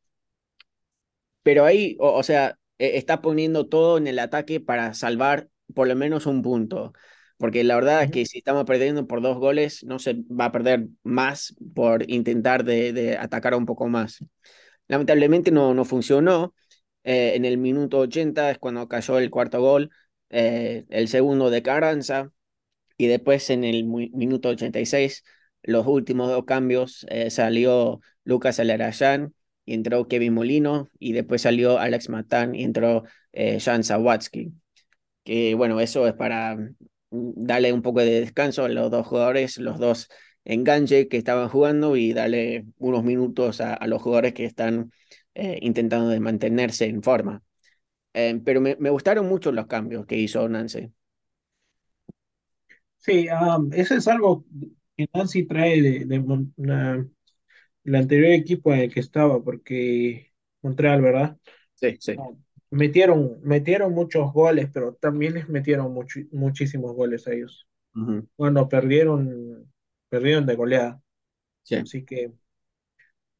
pero 1.44 1.66
ahí, 1.66 1.98
o, 2.00 2.14
o 2.14 2.24
sea, 2.24 2.58
eh, 2.78 2.92
está 2.98 3.22
poniendo 3.22 3.68
todo 3.68 3.98
en 3.98 4.08
el 4.08 4.20
ataque 4.20 4.60
para 4.60 4.94
salvar 4.94 5.50
por 5.74 5.88
lo 5.88 5.96
menos 5.96 6.26
un 6.26 6.42
punto. 6.42 6.94
Porque 7.38 7.64
la 7.64 7.76
verdad 7.76 8.04
es 8.04 8.12
que 8.12 8.26
si 8.26 8.38
estamos 8.38 8.66
perdiendo 8.66 9.08
por 9.08 9.22
dos 9.22 9.38
goles, 9.38 9.84
no 9.84 9.98
se 10.00 10.14
va 10.30 10.46
a 10.46 10.52
perder 10.52 10.88
más 11.04 11.56
por 11.74 12.10
intentar 12.10 12.64
de, 12.64 12.94
de 12.94 13.18
atacar 13.18 13.56
un 13.56 13.66
poco 13.66 13.88
más. 13.88 14.24
Lamentablemente 14.88 15.52
no, 15.52 15.74
no 15.74 15.84
funcionó. 15.86 16.54
Eh, 17.04 17.34
en 17.36 17.46
el 17.46 17.58
minuto 17.58 18.00
80 18.00 18.52
es 18.52 18.60
cuando 18.60 18.88
cayó 18.88 19.18
el 19.18 19.32
cuarto 19.32 19.60
gol, 19.60 19.90
eh, 20.32 20.86
el 20.90 21.08
segundo 21.10 21.50
de 21.52 21.62
Carranza, 21.64 22.32
y 22.98 23.08
después 23.08 23.50
en 23.50 23.64
el 23.64 23.86
minuto 23.86 24.50
86, 24.50 25.24
los 25.64 25.88
últimos 25.88 26.30
dos 26.30 26.46
cambios, 26.46 27.06
eh, 27.10 27.30
salió 27.30 28.02
Lucas 28.24 28.60
Alarayán 28.60 29.34
y 29.66 29.74
entró 29.76 30.08
Kevin 30.08 30.34
Molino, 30.34 30.90
y 31.00 31.14
después 31.14 31.44
salió 31.44 31.80
Alex 31.80 32.10
Matán 32.10 32.56
y 32.56 32.64
entró 32.64 33.04
eh, 33.34 33.60
Jan 33.60 33.84
Sawatsky. 33.84 34.54
Que 35.24 35.56
bueno, 35.56 35.80
eso 35.80 36.08
es 36.08 36.14
para 36.14 36.58
darle 37.12 37.74
un 37.74 37.82
poco 37.82 38.00
de 38.02 38.22
descanso 38.22 38.66
a 38.66 38.70
los 38.70 38.90
dos 38.92 39.06
jugadores, 39.08 39.58
los 39.58 39.78
dos 39.80 40.10
enganche 40.46 41.08
que 41.08 41.18
estaban 41.18 41.50
jugando 41.50 41.96
y 41.96 42.14
darle 42.14 42.66
unos 42.78 43.04
minutos 43.04 43.62
a, 43.62 43.74
a 43.76 43.88
los 43.88 44.02
jugadores 44.02 44.34
que 44.34 44.46
están 44.46 44.92
eh, 45.36 45.60
intentando 45.62 46.10
de 46.10 46.20
mantenerse 46.20 46.86
en 46.86 47.04
forma. 47.04 47.44
Eh, 48.14 48.42
pero 48.44 48.60
me, 48.60 48.76
me, 48.78 48.90
gustaron 48.90 49.28
mucho 49.28 49.52
los 49.52 49.68
cambios 49.68 50.06
que 50.06 50.18
hizo 50.18 50.48
Nancy. 50.50 50.92
Sí, 52.98 53.28
um, 53.30 53.72
eso 53.74 53.96
es 53.96 54.08
algo 54.08 54.46
que 54.96 55.08
Nancy 55.14 55.46
trae 55.48 55.82
de, 55.82 56.06
de 56.06 56.20
una, 56.20 57.08
el 57.84 57.96
anterior 57.96 58.32
equipo 58.32 58.74
en 58.74 58.82
el 58.82 58.94
que 58.94 59.00
estaba, 59.00 59.44
porque 59.44 60.32
Montreal, 60.62 61.02
¿verdad? 61.02 61.38
Sí, 61.76 61.98
sí. 62.00 62.16
metieron, 62.70 63.40
metieron 63.42 63.94
muchos 63.94 64.32
goles, 64.32 64.70
pero 64.72 64.94
también 64.94 65.34
les 65.34 65.50
metieron 65.50 65.92
mucho, 65.94 66.20
muchísimos 66.32 66.94
goles 66.96 67.28
a 67.28 67.34
ellos. 67.34 67.68
Uh 67.96 68.00
-huh. 68.00 68.28
Bueno, 68.38 68.70
perdieron, 68.70 69.72
perdieron 70.10 70.46
de 70.46 70.56
goleada. 70.56 71.02
Sí. 71.64 71.76
Así 71.76 72.06
que, 72.06 72.32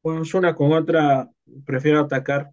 pues 0.00 0.34
una 0.34 0.54
con 0.54 0.72
otra, 0.72 1.30
prefiero 1.64 2.00
atacar. 2.00 2.50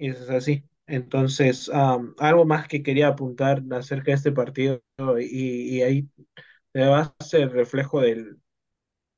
Y 0.00 0.08
eso 0.08 0.24
es 0.24 0.30
así. 0.30 0.64
Entonces, 0.86 1.68
um, 1.68 2.14
algo 2.18 2.46
más 2.46 2.66
que 2.66 2.82
quería 2.82 3.08
apuntar 3.08 3.62
acerca 3.70 4.10
de 4.10 4.16
este 4.16 4.32
partido, 4.32 4.82
y, 5.20 5.76
y 5.76 5.82
ahí 5.82 6.08
te 6.72 6.86
va 6.86 7.14
a 7.18 7.24
ser 7.24 7.52
reflejo 7.52 8.00
del, 8.00 8.38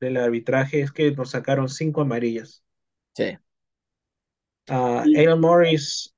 del 0.01 0.17
arbitraje 0.17 0.81
es 0.81 0.91
que 0.91 1.13
nos 1.13 1.31
sacaron 1.31 1.69
cinco 1.69 2.03
amarillas. 2.03 2.65
Sí. 3.15 3.39
Uh, 4.69 5.05
Aaron 5.17 5.41
Morris 5.41 6.15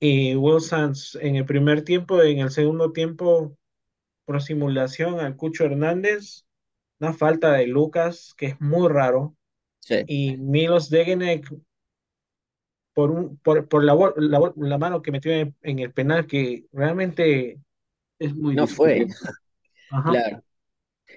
y 0.00 0.34
Will 0.34 0.60
Sands 0.60 1.16
en 1.20 1.36
el 1.36 1.44
primer 1.44 1.82
tiempo, 1.82 2.22
en 2.22 2.38
el 2.38 2.50
segundo 2.50 2.92
tiempo, 2.92 3.56
por 4.24 4.42
simulación 4.42 5.20
al 5.20 5.36
Cucho 5.36 5.64
Hernández, 5.66 6.46
una 7.00 7.12
falta 7.12 7.52
de 7.52 7.66
Lucas, 7.66 8.34
que 8.36 8.46
es 8.46 8.60
muy 8.60 8.88
raro. 8.88 9.36
Sí. 9.80 9.96
Y 10.06 10.36
Milos 10.38 10.88
Degenek 10.88 11.48
por, 12.96 13.10
un, 13.10 13.36
por, 13.40 13.68
por 13.68 13.84
la, 13.84 13.94
la, 14.16 14.52
la, 14.56 14.78
mano 14.78 15.02
que 15.02 15.12
metió 15.12 15.30
en, 15.30 15.54
en, 15.60 15.80
el 15.80 15.92
penal, 15.92 16.26
que 16.26 16.64
realmente 16.72 17.60
es 18.18 18.34
muy 18.34 18.54
No 18.54 18.66
difícil. 18.66 19.06
fue. 19.06 19.06
Ajá. 19.90 20.10
Claro. 20.12 20.42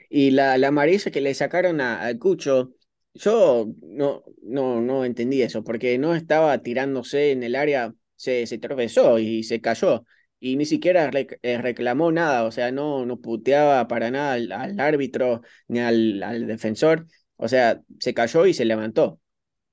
Y 0.10 0.32
la, 0.32 0.58
la 0.58 0.68
amarilla 0.70 1.10
que 1.12 1.22
le 1.22 1.34
sacaron 1.34 1.80
a, 1.82 2.06
a 2.06 2.20
Cucho, 2.20 2.74
yo 3.13 3.74
no, 3.82 4.24
no, 4.44 4.82
no 4.82 5.06
entendí 5.06 5.42
eso, 5.42 5.63
porque 5.63 5.98
no 5.98 6.15
estaba 6.15 6.58
tirándose 6.63 7.32
en 7.32 7.44
el 7.44 7.56
área, 7.56 7.94
se, 8.18 8.46
se 8.46 8.58
tropezó 8.58 9.18
y 9.20 9.44
se 9.44 9.62
cayó. 9.62 10.06
Y 10.42 10.58
ni 10.58 10.65
siquiera 10.65 11.10
rec 11.12 11.39
reclamó 11.44 12.12
nada, 12.12 12.44
o 12.44 12.52
sea, 12.52 12.72
no, 12.74 13.06
no 13.06 13.22
puteaba 13.22 13.88
para 13.88 14.12
nada 14.12 14.34
al, 14.34 14.52
al 14.52 14.80
árbitro 14.82 15.44
ni 15.70 15.80
al, 15.80 16.24
al, 16.24 16.46
defensor. 16.48 17.08
O 17.38 17.48
sea, 17.48 17.82
se 18.02 18.13
cayó 18.13 18.46
y 18.46 18.54
se 18.54 18.65
levantó. 18.65 19.22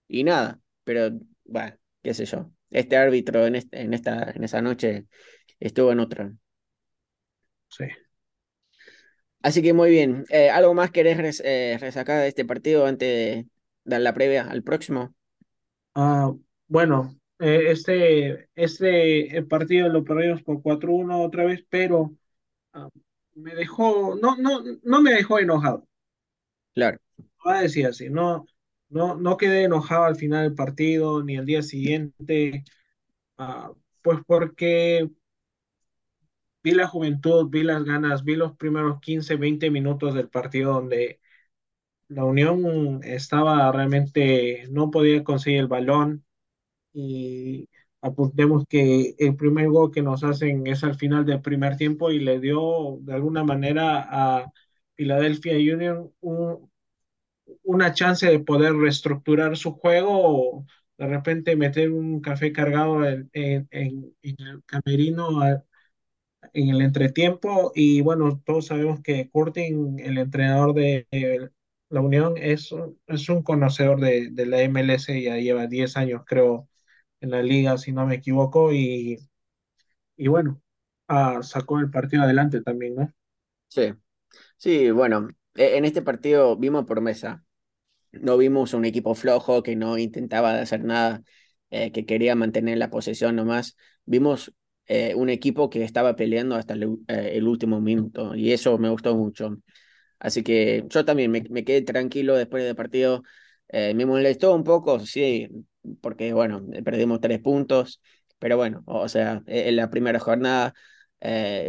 Y 0.09 0.25
nada, 0.25 0.61
pero 0.85 1.11
bueno, 1.45 1.77
qué 2.07 2.15
sé 2.15 2.25
yo. 2.25 2.49
Este 2.71 2.97
árbitro 2.97 3.45
en, 3.47 3.57
este, 3.57 3.81
en, 3.81 3.93
esta, 3.93 4.31
en 4.31 4.45
esa 4.45 4.63
noche 4.63 5.07
estuvo 5.59 5.91
en 5.91 5.99
otra. 5.99 6.33
Sí. 7.69 7.87
Así 9.43 9.61
que 9.61 9.73
muy 9.73 9.91
bien. 9.91 10.25
Eh, 10.29 10.49
¿Algo 10.49 10.73
más 10.73 10.93
querés 10.93 11.17
res, 11.17 11.43
eh, 11.45 11.79
resacar 11.81 12.21
de 12.21 12.29
este 12.29 12.45
partido 12.45 12.87
antes 12.87 13.09
de 13.09 13.47
dar 13.83 14.03
la 14.03 14.15
previa 14.15 14.49
al 14.49 14.63
próximo? 14.63 15.17
Uh, 15.97 16.41
bueno, 16.69 17.19
eh, 17.41 17.73
este, 17.73 18.51
este 18.55 19.43
partido 19.43 19.89
lo 19.89 20.05
perdimos 20.05 20.45
por 20.45 20.63
4-1 20.63 21.25
otra 21.25 21.45
vez, 21.45 21.65
pero 21.69 22.15
uh, 22.75 22.89
me 23.35 23.53
dejó, 23.57 24.15
no, 24.15 24.37
no, 24.37 24.63
no 24.85 25.03
me 25.03 25.13
dejó 25.13 25.41
enojado. 25.41 25.89
Claro. 26.73 26.99
Voy 27.43 27.57
a 27.57 27.63
decir 27.63 27.85
así, 27.85 28.09
no, 28.11 28.47
no, 28.89 29.17
no 29.17 29.37
quedé 29.37 29.65
enojado 29.65 30.05
al 30.05 30.17
final 30.17 30.45
del 30.45 30.55
partido 30.55 31.23
ni 31.23 31.37
al 31.37 31.47
día 31.47 31.63
siguiente, 31.63 32.65
uh, 33.39 33.75
pues 34.03 34.21
porque 34.27 35.11
vi 36.63 36.73
la 36.73 36.87
juventud, 36.89 37.49
vi 37.49 37.63
las 37.63 37.85
ganas, 37.85 38.25
vi 38.25 38.37
los 38.37 38.57
primeros 38.57 39.01
15, 39.01 39.37
20 39.37 39.71
minutos 39.71 40.15
del 40.15 40.29
partido 40.29 40.73
donde 40.75 41.21
la 42.09 42.25
Unión 42.25 43.01
estaba 43.05 43.71
realmente, 43.73 44.67
no 44.71 44.91
podía 44.91 45.25
conseguir 45.25 45.61
el 45.61 45.69
balón 45.69 46.25
y 46.93 47.69
apuntemos 48.03 48.65
que 48.69 49.15
el 49.19 49.37
primer 49.37 49.69
gol 49.71 49.93
que 49.93 50.03
nos 50.03 50.25
hacen 50.25 50.67
es 50.67 50.85
al 50.85 50.97
final 50.97 51.27
del 51.27 51.43
primer 51.43 51.77
tiempo 51.77 52.11
y 52.11 52.21
le 52.21 52.41
dio 52.41 52.99
de 53.03 53.15
alguna 53.15 53.45
manera 53.45 54.07
a 54.11 54.53
Philadelphia 54.97 55.55
Union 55.55 56.13
un, 56.21 56.71
una 57.67 57.95
chance 57.95 58.27
de 58.27 58.41
poder 58.41 58.75
reestructurar 58.75 59.57
su 59.59 59.73
juego 59.75 60.11
o 60.61 60.67
de 60.99 61.07
repente 61.09 61.57
meter 61.57 61.91
un 61.93 62.21
café 62.23 62.53
cargado 62.53 63.05
en, 63.07 63.31
en, 63.35 63.69
en 63.71 64.37
el 64.39 64.65
camerino 64.67 65.31
en 66.53 66.69
el 66.71 66.81
entretiempo. 66.83 67.73
Y 67.75 68.01
bueno, 68.01 68.41
todos 68.45 68.67
sabemos 68.67 69.01
que 69.03 69.31
Curtin, 69.31 69.99
el 70.01 70.19
entrenador 70.19 70.75
de 70.75 71.07
la 71.89 72.01
Unión, 72.01 72.35
es, 72.37 72.75
es 73.07 73.29
un 73.29 73.43
conocedor 73.43 74.01
de, 74.01 74.31
de, 74.31 74.47
la 74.47 74.63
MLS, 74.63 75.23
ya 75.23 75.37
lleva 75.37 75.67
10 75.67 75.97
años 75.97 76.23
creo 76.27 76.69
en 77.21 77.31
la 77.31 77.43
liga, 77.43 77.79
si 77.79 77.93
no 77.93 78.07
me 78.07 78.17
equivoco, 78.17 78.73
y, 78.73 79.19
y 80.17 80.29
bueno, 80.29 80.63
ah, 81.09 81.41
sacó 81.43 81.79
el 81.81 81.91
partido 81.91 82.25
adelante 82.25 82.63
también, 82.63 82.97
¿no? 82.97 83.13
Sí, 83.69 83.95
sí, 84.59 84.93
bueno, 84.93 85.29
en 85.57 85.87
este 85.87 86.03
partido 86.03 86.57
vimos 86.59 86.87
promesa, 86.87 87.46
no 88.21 88.37
vimos 88.37 88.75
un 88.75 88.85
equipo 88.85 89.15
flojo 89.15 89.63
que 89.63 89.77
no 89.77 89.99
intentaba 89.99 90.59
hacer 90.61 90.85
nada, 90.85 91.23
eh, 91.71 91.93
que 91.93 92.07
quería 92.07 92.35
mantener 92.35 92.79
la 92.79 92.91
posesión 92.91 93.37
nomás, 93.37 93.77
vimos 94.05 94.53
eh, 94.89 95.15
un 95.17 95.31
equipo 95.31 95.69
que 95.69 95.83
estaba 95.85 96.15
peleando 96.17 96.55
hasta 96.57 96.75
el, 96.75 96.85
eh, 97.09 97.33
el, 97.35 97.49
último 97.49 97.81
minuto 97.81 98.37
y 98.37 98.53
eso 98.53 98.79
me 98.79 98.89
gustó 98.89 99.17
mucho. 99.17 99.57
Así 100.19 100.43
que 100.43 100.85
yo 100.89 101.05
también 101.05 101.31
me, 101.31 101.43
me 101.51 101.65
quedé 101.65 101.83
tranquilo 101.83 102.37
después 102.37 102.65
del 102.65 102.77
partido. 102.77 103.23
Eh, 103.69 103.95
me 103.95 104.07
molestó 104.07 104.55
un 104.55 104.65
poco, 104.65 105.01
sí, 105.01 105.49
porque 106.01 106.33
bueno, 106.33 106.65
perdimos 106.85 107.21
tres 107.21 107.41
puntos, 107.41 108.01
pero 108.39 108.57
bueno, 108.57 108.83
o 108.87 109.09
sea, 109.09 109.43
en 109.47 109.77
la 109.77 109.91
primera 109.91 110.19
jornada 110.21 110.75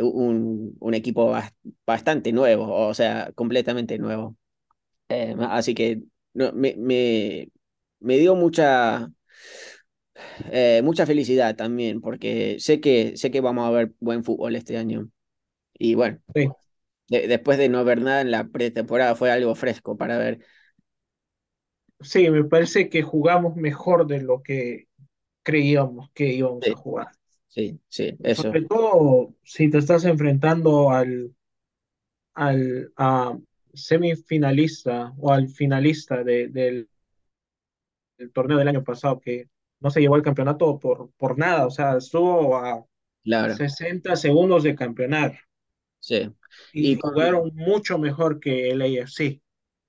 un, 0.02 0.76
un, 0.80 0.94
equipo 0.94 1.34
bastante 1.86 2.32
nuevo, 2.32 2.72
o 2.88 2.94
sea, 2.94 3.32
completamente 3.36 3.98
nuevo. 3.98 4.38
así 5.50 5.74
que 5.74 6.04
no, 6.38 6.54
me, 6.54 6.76
me, 6.78 7.50
me 8.00 8.18
dio 8.18 8.36
mucha 8.36 9.12
eh, 10.52 10.82
mucha 10.84 11.06
felicidad 11.06 11.56
también, 11.56 12.02
porque 12.02 12.58
sé 12.60 12.80
que, 12.80 13.18
sé 13.18 13.32
que 13.32 13.42
vamos 13.42 13.68
a 13.68 13.72
ver 13.72 13.94
buen 14.00 14.24
fútbol 14.24 14.56
este 14.56 14.78
año. 14.78 15.10
Y 15.74 15.96
bueno, 15.96 16.20
sí. 16.34 16.50
de, 17.10 17.28
después 17.28 17.58
de 17.58 17.70
no 17.70 17.84
ver 17.84 18.02
nada 18.02 18.22
en 18.22 18.32
la 18.32 18.48
pretemporada 18.48 19.16
fue 19.16 19.32
algo 19.32 19.56
fresco 19.56 19.98
para 19.98 20.18
ver. 20.18 20.40
Sí, 22.00 22.30
me 22.30 22.44
parece 22.44 22.90
que 22.90 23.02
jugamos 23.02 23.56
mejor 23.56 24.06
de 24.06 24.22
lo 24.22 24.44
que 24.44 24.88
creíamos 25.44 26.12
que 26.14 26.28
íbamos 26.34 26.64
sí. 26.64 26.72
a 26.72 26.76
jugar. 26.76 27.08
Sí, 27.48 27.80
sí, 27.88 28.16
eso. 28.24 28.44
Sobre 28.44 28.62
todo 28.64 29.34
si 29.44 29.70
te 29.70 29.80
estás 29.80 30.06
enfrentando 30.06 30.92
al, 30.92 31.34
al 32.34 32.92
a 32.98 33.38
semifinalista 33.78 35.14
o 35.18 35.32
al 35.32 35.50
finalista 35.50 36.24
de, 36.24 36.48
del, 36.50 36.90
del 38.18 38.32
torneo 38.32 38.58
del 38.58 38.68
año 38.68 38.84
pasado, 38.84 39.20
que 39.20 39.50
no 39.80 39.90
se 39.90 40.02
llevó 40.02 40.16
el 40.16 40.24
campeonato 40.24 40.80
por, 40.80 41.12
por 41.18 41.38
nada, 41.38 41.66
o 41.66 41.70
sea, 41.70 41.98
estuvo 41.98 42.58
a 42.58 42.86
claro. 43.24 43.56
60 43.56 44.16
segundos 44.16 44.64
de 44.64 44.76
campeonar. 44.76 45.38
Sí. 46.00 46.30
Y, 46.74 46.92
y 46.92 46.98
con... 46.98 47.14
jugaron 47.14 47.52
mucho 47.56 47.98
mejor 47.98 48.40
que 48.40 48.70
el 48.70 48.82
AFC. 48.82 49.42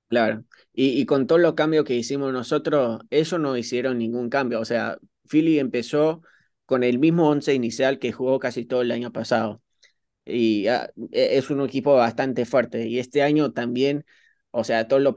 Claro. 0.08 0.44
Y, 0.72 1.00
y, 1.00 1.06
con 1.06 1.26
todos 1.26 1.40
los 1.40 1.54
cambios 1.54 1.84
que 1.84 1.94
hicimos 1.94 2.32
nosotros, 2.32 3.00
ellos 3.10 3.40
no 3.40 3.56
hicieron 3.56 3.98
ningún 3.98 4.30
cambio. 4.30 4.60
O 4.60 4.64
sea, 4.64 4.98
Philly 5.28 5.58
empezó 5.58 6.22
con 6.64 6.82
el 6.82 6.98
mismo 6.98 7.28
once 7.28 7.54
inicial 7.54 7.98
que 7.98 8.12
jugó 8.12 8.38
casi 8.38 8.64
todo 8.64 8.82
el 8.82 8.90
año 8.90 9.12
pasado. 9.12 9.62
Y 10.28 10.68
ah, 10.68 10.90
es 11.12 11.50
un 11.50 11.60
equipo 11.62 11.94
bastante 11.96 12.44
fuerte. 12.44 12.86
Y 12.86 12.98
este 12.98 13.22
año 13.22 13.52
también, 13.52 14.04
o 14.50 14.64
sea, 14.64 14.88
todos 14.88 15.02
los 15.02 15.14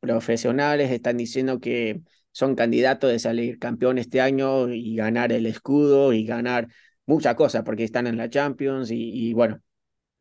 profesionales 0.00 0.90
están 0.90 1.16
diciendo 1.16 1.60
que 1.60 2.00
son 2.32 2.54
candidatos 2.54 3.10
de 3.10 3.18
salir 3.18 3.58
campeón 3.58 3.98
este 3.98 4.20
año 4.20 4.68
y 4.68 4.96
ganar 4.96 5.32
el 5.32 5.46
escudo 5.46 6.12
y 6.12 6.24
ganar 6.24 6.68
muchas 7.06 7.34
cosas 7.34 7.62
porque 7.64 7.84
están 7.84 8.06
en 8.06 8.16
la 8.16 8.30
Champions 8.30 8.90
y, 8.90 9.10
y 9.30 9.32
bueno, 9.34 9.60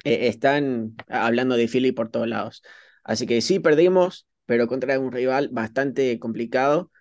eh, 0.03 0.27
están 0.27 0.95
hablando 1.07 1.55
de 1.57 1.67
Philly 1.67 1.91
por 1.91 2.09
todos 2.09 2.27
lados. 2.27 2.63
Así 3.03 3.25
que 3.27 3.41
sí 3.41 3.59
perdimos, 3.59 4.27
pero 4.45 4.67
contra 4.67 4.99
un 4.99 5.11
rival 5.11 5.49
bastante 5.51 6.19
complicado, 6.19 6.91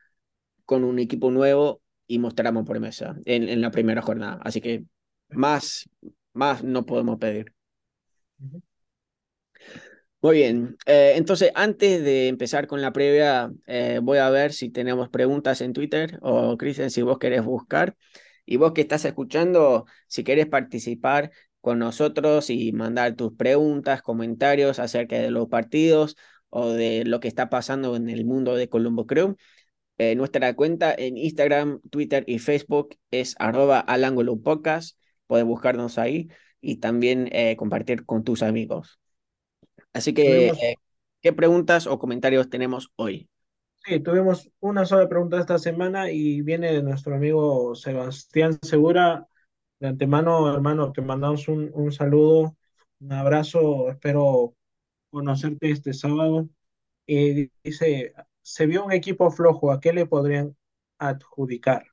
con 0.65 0.85
un 0.85 0.99
equipo 0.99 1.31
nuevo 1.31 1.83
y 2.07 2.19
mostramos 2.19 2.67
promesa 2.67 3.17
en, 3.25 3.49
en 3.49 3.61
la 3.61 3.71
primera 3.71 4.03
jornada. 4.03 4.41
Así 4.43 4.61
que 4.61 4.85
más, 5.31 5.89
más 6.37 6.63
no 6.65 6.87
podemos 6.87 7.19
pedir. 7.19 7.53
Muy 10.23 10.37
bien, 10.39 10.77
eh, 10.87 11.13
entonces 11.17 11.53
antes 11.55 12.03
de 12.03 12.29
empezar 12.29 12.67
con 12.67 12.81
la 12.83 12.93
previa, 12.93 13.53
eh, 13.67 14.01
voy 14.03 14.19
a 14.19 14.29
ver 14.31 14.53
si 14.53 14.71
tenemos 14.71 15.09
preguntas 15.09 15.61
en 15.61 15.73
Twitter 15.73 16.19
o 16.23 16.57
Cristian, 16.57 16.91
si 16.91 17.03
vos 17.03 17.19
querés 17.19 17.45
buscar. 17.45 17.97
Y 18.45 18.57
vos 18.57 18.73
que 18.73 18.81
estás 18.81 19.05
escuchando, 19.05 19.87
si 20.09 20.25
querés 20.25 20.47
participar 20.47 21.31
con 21.61 21.79
nosotros 21.79 22.51
y 22.51 22.73
mandar 22.73 23.15
tus 23.17 23.35
preguntas, 23.35 24.03
comentarios 24.03 24.79
acerca 24.79 25.17
de 25.17 25.31
los 25.31 25.49
partidos 25.49 26.17
o 26.49 26.71
de 26.71 27.05
lo 27.05 27.21
que 27.21 27.29
está 27.29 27.49
pasando 27.51 27.97
en 27.97 28.09
el 28.09 28.25
mundo 28.25 28.55
de 28.57 28.69
Colombo 28.69 29.07
Crew, 29.07 29.37
eh, 29.99 30.15
nuestra 30.15 30.55
cuenta 30.55 30.95
en 30.97 31.17
Instagram, 31.17 31.81
Twitter 31.91 32.25
y 32.27 32.39
Facebook 32.39 32.97
es 33.11 33.35
arroba. 33.39 33.85
Puedes 35.27 35.47
buscarnos 35.47 35.99
ahí 35.99 36.29
y 36.61 36.77
también 36.77 37.29
eh, 37.33 37.57
compartir 37.57 38.05
con 38.05 38.25
tus 38.25 38.43
amigos. 38.43 39.01
Así 39.93 40.13
que, 40.15 40.49
eh, 40.49 40.77
¿qué 41.23 41.33
preguntas 41.33 41.87
o 41.87 41.99
comentarios 41.99 42.51
tenemos 42.51 42.93
hoy? 42.97 43.29
sí, 43.87 44.01
tuvimos 44.01 44.51
una 44.61 44.85
sola 44.85 45.09
pregunta 45.09 45.39
esta 45.39 45.59
semana 45.59 46.11
y 46.11 46.43
viene 46.43 46.73
de 46.73 46.83
nuestro 46.83 47.15
amigo 47.15 47.75
Sebastián 47.75 48.59
Segura. 48.63 49.27
De 49.81 49.89
antemano, 49.89 50.53
hermano, 50.53 50.93
te 50.93 51.03
mandamos 51.03 51.49
un, 51.49 51.71
un 51.75 51.93
saludo, 51.93 52.57
un 53.01 53.13
abrazo, 53.13 53.91
espero 53.91 54.55
conocerte 55.11 55.71
este 55.71 55.93
sábado. 55.93 56.49
Y 57.07 57.51
dice, 57.65 58.15
se 58.43 58.67
vio 58.67 58.85
un 58.85 58.93
equipo 58.93 59.31
flojo, 59.31 59.73
¿a 59.73 59.81
qué 59.81 59.93
le 59.93 60.07
podrían 60.07 60.57
adjudicar? 60.99 61.87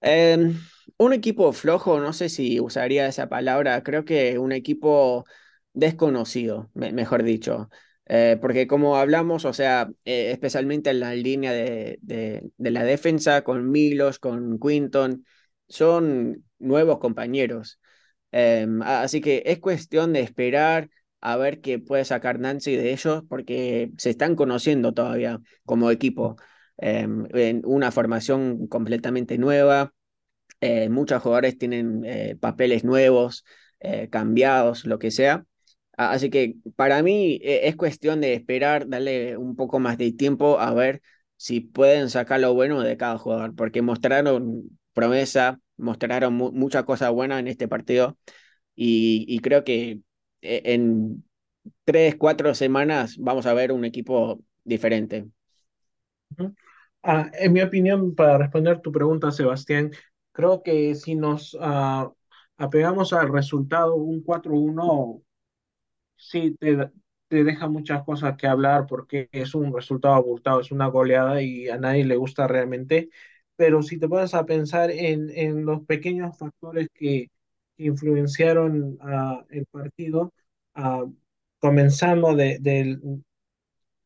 Em, 0.00 0.54
un 0.98 1.12
equipo 1.12 1.52
flojo, 1.52 1.98
no 2.00 2.12
sé 2.12 2.28
si 2.28 2.60
usaría 2.60 3.06
esa 3.08 3.28
palabra, 3.28 3.82
creo 3.82 4.04
que 4.04 4.38
un 4.38 4.52
equipo 4.52 5.24
desconocido, 5.72 6.70
me- 6.74 6.92
mejor 6.92 7.22
dicho. 7.22 7.68
Eh, 8.06 8.38
porque 8.40 8.66
como 8.66 8.96
hablamos, 8.96 9.44
o 9.44 9.52
sea, 9.52 9.90
eh, 10.04 10.30
especialmente 10.32 10.90
en 10.90 11.00
la 11.00 11.14
línea 11.14 11.52
de, 11.52 11.98
de, 12.02 12.50
la 12.70 12.84
defensa, 12.84 13.42
con 13.42 13.70
Milos, 13.70 14.18
con 14.18 14.58
Quinton, 14.58 15.24
son 15.68 16.44
nuevos 16.58 16.98
compañeros. 16.98 17.78
Em, 18.30 18.82
así 18.82 19.20
que 19.20 19.42
es 19.46 19.58
cuestión 19.58 20.12
de 20.12 20.20
esperar 20.20 20.90
a 21.20 21.36
ver 21.36 21.60
qué 21.60 21.78
puede 21.78 22.04
sacar 22.04 22.38
Nancy 22.40 22.76
de 22.76 22.92
ellos, 22.92 23.24
porque 23.28 23.90
se 23.98 24.10
están 24.10 24.36
conociendo 24.36 24.92
todavía 24.94 25.40
como 25.64 25.90
equipo. 25.90 26.36
Em, 26.78 27.26
en 27.34 27.62
una 27.64 27.90
formación 27.90 28.66
completamente 28.68 29.38
nueva 29.38 29.92
eh, 30.60 30.88
muchos 30.88 31.22
jugadores 31.22 31.58
tienen 31.58 32.04
eh, 32.04 32.36
papeles 32.40 32.84
nuevos, 32.84 33.44
eh, 33.80 34.08
cambiados, 34.10 34.84
lo 34.84 34.98
que 34.98 35.10
sea. 35.10 35.44
Así 35.96 36.30
que 36.30 36.56
para 36.76 37.02
mí 37.02 37.40
es 37.42 37.74
cuestión 37.76 38.20
de 38.20 38.34
esperar, 38.34 38.88
darle 38.88 39.36
un 39.36 39.56
poco 39.56 39.80
más 39.80 39.98
de 39.98 40.12
tiempo 40.12 40.60
a 40.60 40.72
ver 40.72 41.02
si 41.36 41.60
pueden 41.60 42.08
sacar 42.10 42.40
lo 42.40 42.54
bueno 42.54 42.80
de 42.82 42.96
cada 42.96 43.18
jugador, 43.18 43.54
porque 43.56 43.82
mostraron 43.82 44.78
promesa, 44.92 45.60
mostraron 45.76 46.34
mu- 46.34 46.52
mucha 46.52 46.84
cosa 46.84 47.10
buena 47.10 47.38
en 47.40 47.48
este 47.48 47.66
partido 47.68 48.16
y, 48.76 49.24
y 49.28 49.40
creo 49.40 49.64
que 49.64 50.00
en 50.42 51.24
tres, 51.84 52.16
cuatro 52.16 52.54
semanas 52.54 53.16
vamos 53.18 53.46
a 53.46 53.54
ver 53.54 53.72
un 53.72 53.84
equipo 53.84 54.40
diferente. 54.64 55.26
Ujú. 56.38 56.54
Ah, 57.02 57.30
en 57.38 57.52
mi 57.52 57.62
opinión, 57.62 58.14
para 58.14 58.38
responder 58.38 58.80
tu 58.80 58.92
pregunta, 58.92 59.30
Sebastián, 59.30 59.92
creo 60.32 60.62
que 60.62 60.94
si 60.94 61.14
nos 61.14 61.56
ah, 61.60 62.12
apegamos 62.58 63.12
al 63.12 63.32
resultado, 63.32 63.94
un 63.96 64.22
cuatro 64.22 64.54
uno 64.54 65.22
sí 66.16 66.56
te, 66.60 66.90
te 67.28 67.44
deja 67.44 67.68
muchas 67.68 68.04
cosas 68.04 68.36
que 68.36 68.46
hablar 68.48 68.86
porque 68.88 69.28
es 69.32 69.54
un 69.54 69.74
resultado 69.74 70.14
abultado, 70.14 70.60
es 70.60 70.72
una 70.72 70.86
goleada 70.88 71.42
y 71.42 71.68
a 71.68 71.78
nadie 71.78 72.04
le 72.04 72.16
gusta 72.16 72.46
realmente. 72.48 73.10
Pero 73.56 73.82
si 73.82 73.98
te 73.98 74.08
pones 74.08 74.34
a 74.34 74.46
pensar 74.46 74.90
en, 74.90 75.30
en 75.30 75.64
los 75.66 75.84
pequeños 75.86 76.38
factores 76.38 76.88
que 76.94 77.28
influenciaron 77.78 78.98
ah, 79.02 79.44
el 79.50 79.66
partido, 79.66 80.32
ah, 80.74 81.04
comenzando 81.60 82.34
de, 82.36 82.58
del 82.60 83.00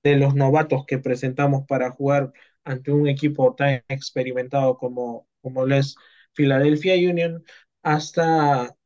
de 0.03 0.17
los 0.17 0.35
novatos 0.35 0.85
que 0.87 0.99
presentamos 0.99 1.65
para 1.67 1.91
jugar 1.91 2.33
ante 2.65 2.93
un 2.93 3.09
equipo 3.09 3.55
tan 3.55 3.83
experimentado 3.89 4.77
como, 4.77 5.29
como 5.41 5.67
lo 5.67 5.75
es 5.77 5.97
Philadelphia 6.35 6.95
Union, 6.95 7.45
hasta 7.83 8.77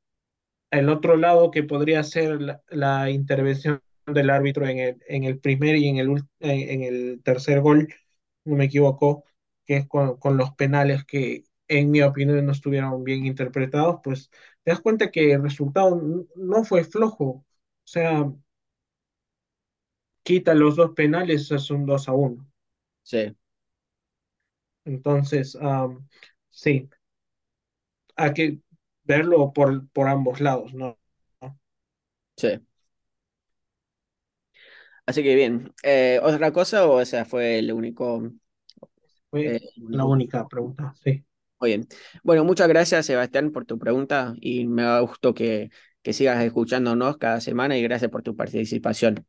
el 0.71 0.89
otro 0.89 1.17
lado 1.17 1.51
que 1.51 1.62
podría 1.62 2.03
ser 2.05 2.41
la, 2.43 2.62
la 2.69 3.11
intervención 3.11 3.83
del 4.07 4.31
árbitro 4.31 4.67
en 4.67 4.79
el, 4.79 5.03
en 5.09 5.25
el 5.25 5.39
primer 5.41 5.77
y 5.77 5.89
en 5.89 5.97
el, 5.99 6.23
en, 6.41 6.83
el 6.83 7.23
tercer 7.23 7.61
gol, 7.61 7.89
no 8.45 8.57
me 8.57 8.67
equivoco, 8.67 9.25
que 9.65 9.79
es 9.79 9.87
con, 9.89 10.17
con 10.19 10.37
los 10.37 10.53
penales 10.55 11.05
que 11.05 11.45
en 11.69 11.91
mi 11.91 12.03
opinión 12.03 12.45
no 12.47 12.53
estuvieron 12.53 13.03
bien 13.05 13.27
interpretados, 13.27 14.01
pues 14.05 14.31
te 14.62 14.71
das 14.71 14.81
cuenta 14.81 15.11
que 15.11 15.33
el 15.33 15.43
resultado 15.43 16.01
no 16.37 16.65
fue 16.65 16.85
flojo. 16.85 17.25
O 17.25 17.45
sea, 17.85 18.33
quita 20.25 20.53
los 20.53 20.77
dos 20.77 20.91
penales, 20.91 21.51
es 21.51 21.71
un 21.71 21.87
2 21.87 22.07
a 22.09 22.12
uno 22.12 22.47
Sí, 23.03 23.35
Entonces, 24.87 25.57
am, 25.61 26.09
sí, 26.51 26.88
hay 28.16 28.33
que 28.35 28.59
verlo 29.05 29.53
por, 29.55 29.88
por 29.90 30.09
ambos 30.09 30.40
lados, 30.40 30.75
¿no? 30.75 30.99
sí. 32.37 32.61
Así 35.07 35.22
que 35.22 35.35
bien, 35.35 35.72
Eh, 35.83 36.20
¿otra 36.22 36.53
cosa 36.53 36.87
o 36.87 37.01
ese 37.01 37.25
fue 37.25 37.59
el 37.59 37.72
único? 37.72 38.22
Fue 39.31 39.55
eh, 39.55 39.61
la 39.77 40.05
única 40.05 40.49
pregunta, 40.49 40.92
sí. 41.05 41.25
Muy 41.61 41.70
bien. 41.70 41.88
Bueno, 42.22 42.44
muchas 42.44 42.68
gracias, 42.68 43.07
Sebastián, 43.07 43.51
por 43.51 43.64
tu 43.64 43.79
pregunta 43.79 44.35
y 44.40 44.66
me 44.66 45.01
gustó 45.01 45.33
que, 45.35 45.70
que 46.03 46.12
sigas 46.12 46.42
escuchándonos 46.44 47.16
cada 47.16 47.40
semana 47.40 47.77
y 47.79 47.83
gracias 47.83 48.11
por 48.11 48.22
tu 48.22 48.37
participación. 48.37 49.27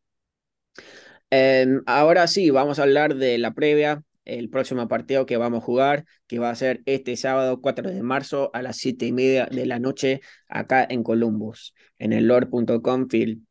Em, 1.30 1.82
ahora 1.86 2.28
sí, 2.28 2.50
vamos 2.52 2.80
a 2.80 2.84
hablar 2.84 3.15
de 3.15 3.38
la 3.38 3.54
previa, 3.54 4.04
el 4.28 4.50
próximo 4.50 4.88
partido 4.88 5.26
que 5.26 5.38
vamos 5.38 5.63
a 5.63 5.66
jugar, 5.66 6.06
que 6.28 6.40
va 6.40 6.50
a 6.50 6.56
ser 6.56 6.82
este 6.86 7.16
sábado 7.16 7.62
4 7.62 7.90
de 7.90 8.04
marzo 8.04 8.52
a 8.54 8.62
las 8.62 8.78
7 8.78 9.06
y 9.06 9.12
media 9.13 9.48
de 9.48 9.66
la 9.66 9.80
noche 9.80 10.22
acá 10.48 10.86
en 10.90 11.04
Columbus, 11.04 11.74
en 12.00 12.13
el 12.13 12.28
lord.com 12.28 13.08
field. 13.10 13.42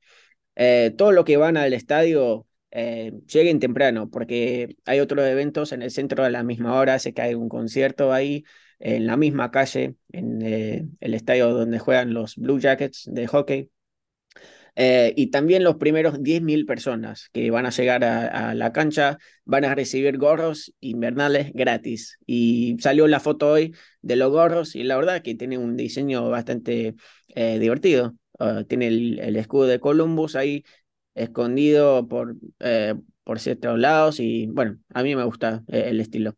Eh, 0.55 0.95
todos 0.97 1.15
los 1.15 1.25
que 1.25 1.37
van 1.37 1.57
al 1.57 1.73
estadio 1.73 2.47
eh, 2.71 3.13
lleguen 3.27 3.61
temprano, 3.61 4.11
porque 4.11 4.77
hay 4.85 5.01
otros 5.01 5.27
eventos 5.27 5.73
en 5.73 5.83
el 5.83 5.91
centro 5.91 6.25
a 6.25 6.31
la 6.31 6.43
misma 6.43 6.79
hora, 6.79 6.99
se 6.99 7.15
cae 7.15 7.35
un 7.35 7.49
concierto 7.49 8.13
ahí, 8.13 8.45
en 8.79 9.07
la 9.07 9.17
misma 9.17 9.51
calle, 9.51 9.97
en 10.13 10.43
eh, 10.43 10.87
el 11.01 11.15
estadio 11.15 11.53
donde 11.53 11.79
juegan 11.79 12.13
los 12.13 12.37
Blue 12.37 12.59
Jackets 12.59 13.09
de 13.11 13.27
hockey. 13.27 13.71
Eh, 14.77 15.15
y 15.17 15.29
también 15.29 15.65
los 15.65 15.77
primeros 15.77 16.23
10.000 16.23 16.67
personas 16.67 17.31
que 17.33 17.51
van 17.51 17.67
a 17.67 17.71
llegar 17.71 18.05
a, 18.05 18.51
a, 18.51 18.55
la 18.55 18.73
cancha 18.73 19.19
van 19.45 19.65
a 19.65 19.75
recibir 19.75 20.19
gorros 20.19 20.75
invernales 20.81 21.53
gratis. 21.55 22.19
Y 22.27 22.77
salió 22.81 23.07
la 23.09 23.21
foto 23.21 23.51
hoy 23.53 23.75
de 24.03 24.17
los 24.17 24.31
gorros 24.31 24.75
y 24.77 24.85
la 24.85 24.97
verdad 24.97 25.23
que 25.23 25.35
tiene 25.35 25.59
un 25.59 25.77
diseño 25.77 26.29
bastante 26.29 26.95
eh, 27.29 27.59
divertido. 27.59 28.15
Uh, 28.39 28.65
tiene 28.65 28.89
el, 28.89 29.19
el, 29.19 29.37
escudo 29.37 29.67
de 29.67 29.81
Columbus 29.81 30.37
ahí 30.37 30.63
escondido 31.15 32.07
por, 32.07 32.37
eh, 32.61 32.95
por 33.25 33.41
ciertos 33.41 33.79
lados 33.79 34.21
y 34.21 34.47
bueno, 34.47 34.79
a 34.95 35.03
mí 35.03 35.17
me 35.17 35.25
gusta 35.25 35.65
eh, 35.69 35.85
el 35.87 36.01
estilo. 36.01 36.37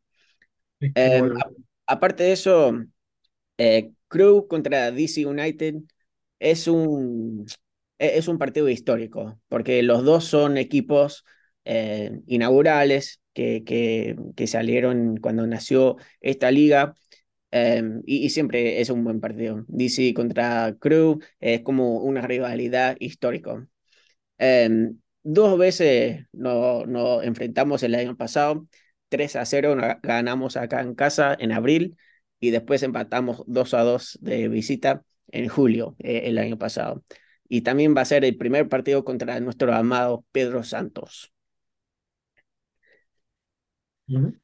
Sí, 0.80 0.92
Eh, 0.94 1.18
igual. 1.18 1.56
aparte 1.86 2.22
de 2.24 2.32
eso, 2.32 2.72
eh, 3.58 3.92
Crew 4.08 4.46
contra 4.48 4.90
DC 4.90 5.26
United 5.26 5.74
es 6.38 6.68
un, 6.68 7.46
es 7.98 8.28
un 8.28 8.38
partido 8.38 8.68
histórico, 8.68 9.40
porque 9.48 9.82
los 9.82 10.04
dos 10.04 10.24
son 10.24 10.56
equipos 10.58 11.24
eh, 11.64 12.20
inaugurales 12.26 13.20
que, 13.34 13.62
que, 13.64 14.46
salieron 14.46 15.18
cuando 15.18 15.46
nació 15.46 15.96
esta 16.20 16.50
liga. 16.50 16.94
Eh, 17.50 17.82
y, 18.06 18.30
siempre 18.30 18.80
es 18.80 18.90
un 18.90 19.04
buen 19.04 19.20
partido. 19.20 19.64
DC 19.68 20.14
contra 20.14 20.76
Crew 20.78 21.20
es 21.40 21.62
como 21.62 21.98
una 21.98 22.22
rivalidad 22.22 22.96
histórica. 23.00 23.66
Eh, 24.38 24.90
dos 25.22 25.58
veces 25.58 26.26
nos 26.32 26.86
no 26.86 27.22
enfrentamos 27.22 27.82
el 27.82 27.94
año 27.94 28.16
pasado, 28.16 28.66
3 29.08 29.36
a 29.36 29.44
0 29.44 29.76
ganamos 30.02 30.56
acá 30.56 30.80
en 30.80 30.94
casa 30.94 31.36
en 31.38 31.52
abril 31.52 31.96
y 32.40 32.50
después 32.50 32.82
empatamos 32.82 33.42
2 33.46 33.74
a 33.74 33.82
2 33.82 34.18
de 34.22 34.48
visita 34.48 35.04
en 35.28 35.48
julio 35.48 35.96
eh, 35.98 36.22
el 36.24 36.38
año 36.38 36.58
pasado. 36.58 37.04
Y 37.48 37.62
también 37.62 37.96
va 37.96 38.02
a 38.02 38.04
ser 38.04 38.24
el 38.24 38.36
primer 38.36 38.68
partido 38.68 39.04
contra 39.04 39.40
nuestro 39.40 39.74
amado 39.74 40.24
Pedro 40.32 40.62
Santos. 40.62 41.32
Uh 44.08 44.18
-huh. 44.18 44.40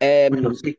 Eh, 0.00 0.28
bueno, 0.30 0.54
sí. 0.54 0.78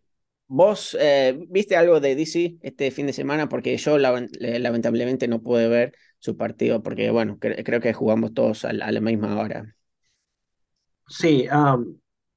¿Vos 0.50 0.96
eh, 1.00 1.38
viste 1.50 1.76
algo 1.76 2.00
de 2.00 2.16
DC 2.16 2.58
este 2.62 2.90
fin 2.92 3.08
de 3.08 3.14
semana? 3.14 3.50
Porque 3.50 3.76
yo 3.76 3.98
lamentablemente 3.98 5.28
no 5.28 5.42
pude 5.42 5.68
ver 5.68 5.94
su 6.20 6.38
partido, 6.38 6.82
porque 6.82 7.12
bueno, 7.12 7.38
creo 7.40 7.82
que 7.82 7.94
jugamos 7.94 8.34
todos 8.34 8.64
a 8.64 8.72
la, 8.72 9.02
misma 9.02 9.38
hora. 9.38 9.76
Sí, 11.08 11.48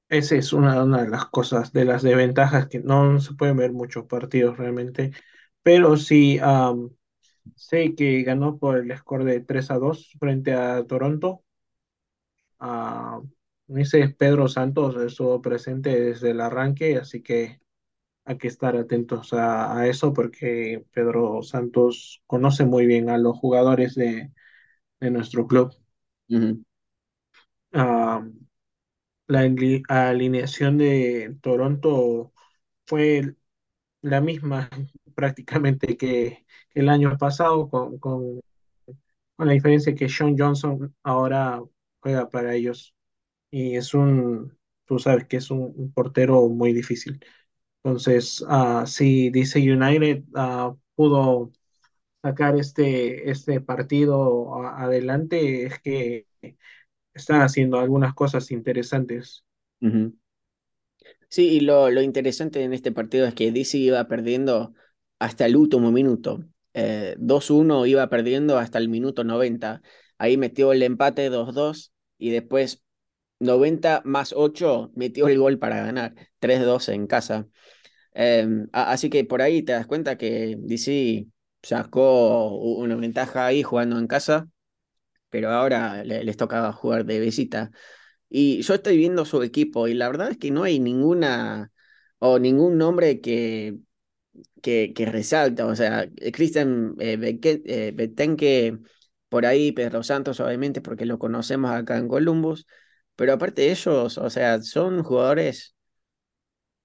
esa 0.09 0.35
es 0.35 0.53
una, 0.53 0.83
una, 0.83 1.05
de 1.05 1.09
las 1.09 1.27
cosas, 1.27 1.73
de 1.73 1.85
las 1.85 2.03
desventajas 2.03 2.67
que 2.67 2.81
no 2.81 3.21
se 3.21 3.35
pueden 3.35 3.57
ver 3.57 3.73
muchos 3.73 4.07
partidos 4.07 4.59
realmente, 4.59 5.13
pero 5.63 5.97
sí 5.97 6.41
sé 7.57 7.95
que 7.95 8.23
ganó 8.23 8.59
por 8.59 8.79
el 8.79 8.97
score 8.97 9.25
de 9.25 9.41
3 9.41 9.71
a 9.71 9.79
2 9.79 10.13
frente 10.19 10.55
a 10.55 10.85
Toronto. 10.87 11.45
Uh, 12.61 13.27
ese 13.79 14.09
Pedro 14.11 14.49
Santos 14.49 14.97
estuvo 14.97 15.41
presente 15.41 15.99
desde 15.99 16.31
el 16.31 16.41
arranque, 16.41 16.97
así 16.97 17.23
que 17.23 17.61
hay 18.25 18.39
que 18.39 18.49
estar 18.49 18.77
atentos 18.77 19.33
a, 19.33 19.87
eso 19.89 20.13
porque 20.13 20.85
Pedro 20.93 21.43
Santos 21.43 22.23
conoce 22.27 22.65
muy 22.65 22.87
bien 22.87 23.11
a 23.11 23.19
los 23.19 23.39
jugadores 23.39 23.95
de, 23.95 24.31
nuestro 25.01 25.47
club. 25.47 25.75
la 29.27 29.41
alineación 29.89 30.79
de 30.79 31.37
Toronto 31.41 32.33
fue 32.87 33.37
la 34.03 34.21
misma 34.21 34.69
prácticamente 35.15 35.97
que, 35.97 36.47
el 36.75 36.89
año 36.89 37.17
pasado, 37.19 37.69
con, 37.69 37.99
con, 37.99 38.41
la 39.39 39.53
diferencia 39.53 39.95
que 39.95 40.09
Sean 40.09 40.37
Johnson 40.39 40.95
ahora 41.03 41.63
juega 42.01 42.29
para 42.31 42.55
ellos. 42.55 42.95
Y 43.51 43.77
es 43.77 43.95
un, 43.95 44.57
tú 44.87 44.99
sabes 44.99 45.27
que 45.27 45.39
es 45.39 45.51
un 45.51 45.93
portero 45.93 46.49
muy 46.49 46.73
difícil. 46.73 47.21
Entonces, 47.83 48.43
uh, 48.43 48.87
si 48.87 49.31
DC 49.31 49.61
United 49.61 50.25
uh, 50.35 50.79
pudo 50.95 51.53
sacar 52.23 52.57
este, 52.59 53.31
este 53.31 53.61
partido 53.61 54.55
adelante, 54.67 55.67
es 55.67 55.79
que 55.81 56.27
están 57.15 57.43
haciendo 57.43 57.79
algunas 57.79 58.15
cosas 58.15 58.51
interesantes. 58.51 59.45
Sí, 61.29 61.49
y 61.49 61.61
lo, 61.61 61.91
lo, 61.91 62.03
interesante 62.03 62.63
en 62.63 62.73
este 62.73 62.93
partido 62.93 63.27
es 63.27 63.35
que 63.35 63.53
DC 63.53 63.79
iba 63.79 64.07
perdiendo 64.09 64.75
hasta 65.21 65.47
el 65.47 65.57
último 65.57 65.93
minuto. 65.93 66.45
Eh, 66.75 67.15
2-1 67.19 67.87
iba 67.87 68.09
perdiendo 68.09 68.59
hasta 68.59 68.79
el 68.79 68.89
minuto 68.89 69.23
90. 69.23 69.83
Ahí 70.19 70.37
metió 70.37 70.73
el 70.73 70.83
empate 70.83 71.31
2-2 71.31 71.93
y 72.19 72.31
después 72.31 72.83
90 73.39 74.03
más 74.05 74.35
8 74.37 74.91
metió 74.97 75.29
el 75.29 75.39
gol 75.39 75.59
para 75.59 75.85
ganar. 75.85 76.15
3-2 76.41 76.89
en 76.89 77.07
casa. 77.07 77.47
Em, 78.13 78.69
así 78.73 79.11
que 79.11 79.25
por 79.25 79.43
ahí 79.43 79.63
te 79.63 79.73
das 79.73 79.87
cuenta 79.87 80.19
que 80.19 80.57
DC 80.59 81.29
sacó 81.63 82.57
una 82.57 82.97
ventaja 82.97 83.47
ahí 83.47 83.63
jugando 83.63 83.99
en 83.99 84.07
casa, 84.07 84.49
pero 85.31 85.51
ahora 85.51 86.05
les 86.05 86.37
toca 86.37 86.73
jugar 86.73 87.05
de 87.05 87.21
visita. 87.21 87.71
Y 88.29 88.63
yo 88.63 88.75
estoy 88.75 88.97
viendo 88.97 89.25
su 89.25 89.43
equipo 89.43 89.89
y 89.89 89.95
la 89.95 90.09
verdad 90.09 90.31
es 90.31 90.39
que 90.39 90.51
no 90.51 90.65
hay 90.65 90.81
ninguna 90.81 91.73
o 92.19 92.39
ningún 92.39 92.79
nombre 92.79 93.21
que, 93.21 93.79
que, 94.63 94.93
que 94.95 95.07
resalta. 95.07 95.67
O 95.67 95.77
sea, 95.77 96.09
Christian 96.33 96.95
eh, 96.99 97.39
eh, 97.43 97.93
Betenque 97.95 98.79
por 99.29 99.47
ahí, 99.47 99.73
Pedro 99.73 100.03
Santos 100.03 100.41
obviamente 100.41 100.81
porque 100.81 101.07
lo 101.07 101.19
conocemos 101.19 101.71
acá 101.71 101.97
en 101.99 102.09
Columbus, 102.09 102.67
pero 103.17 103.33
aparte 103.35 103.63
de 103.63 103.71
ellos, 103.73 104.19
o 104.19 104.31
sea, 104.31 104.61
son 104.63 105.03
jugadores 105.05 105.75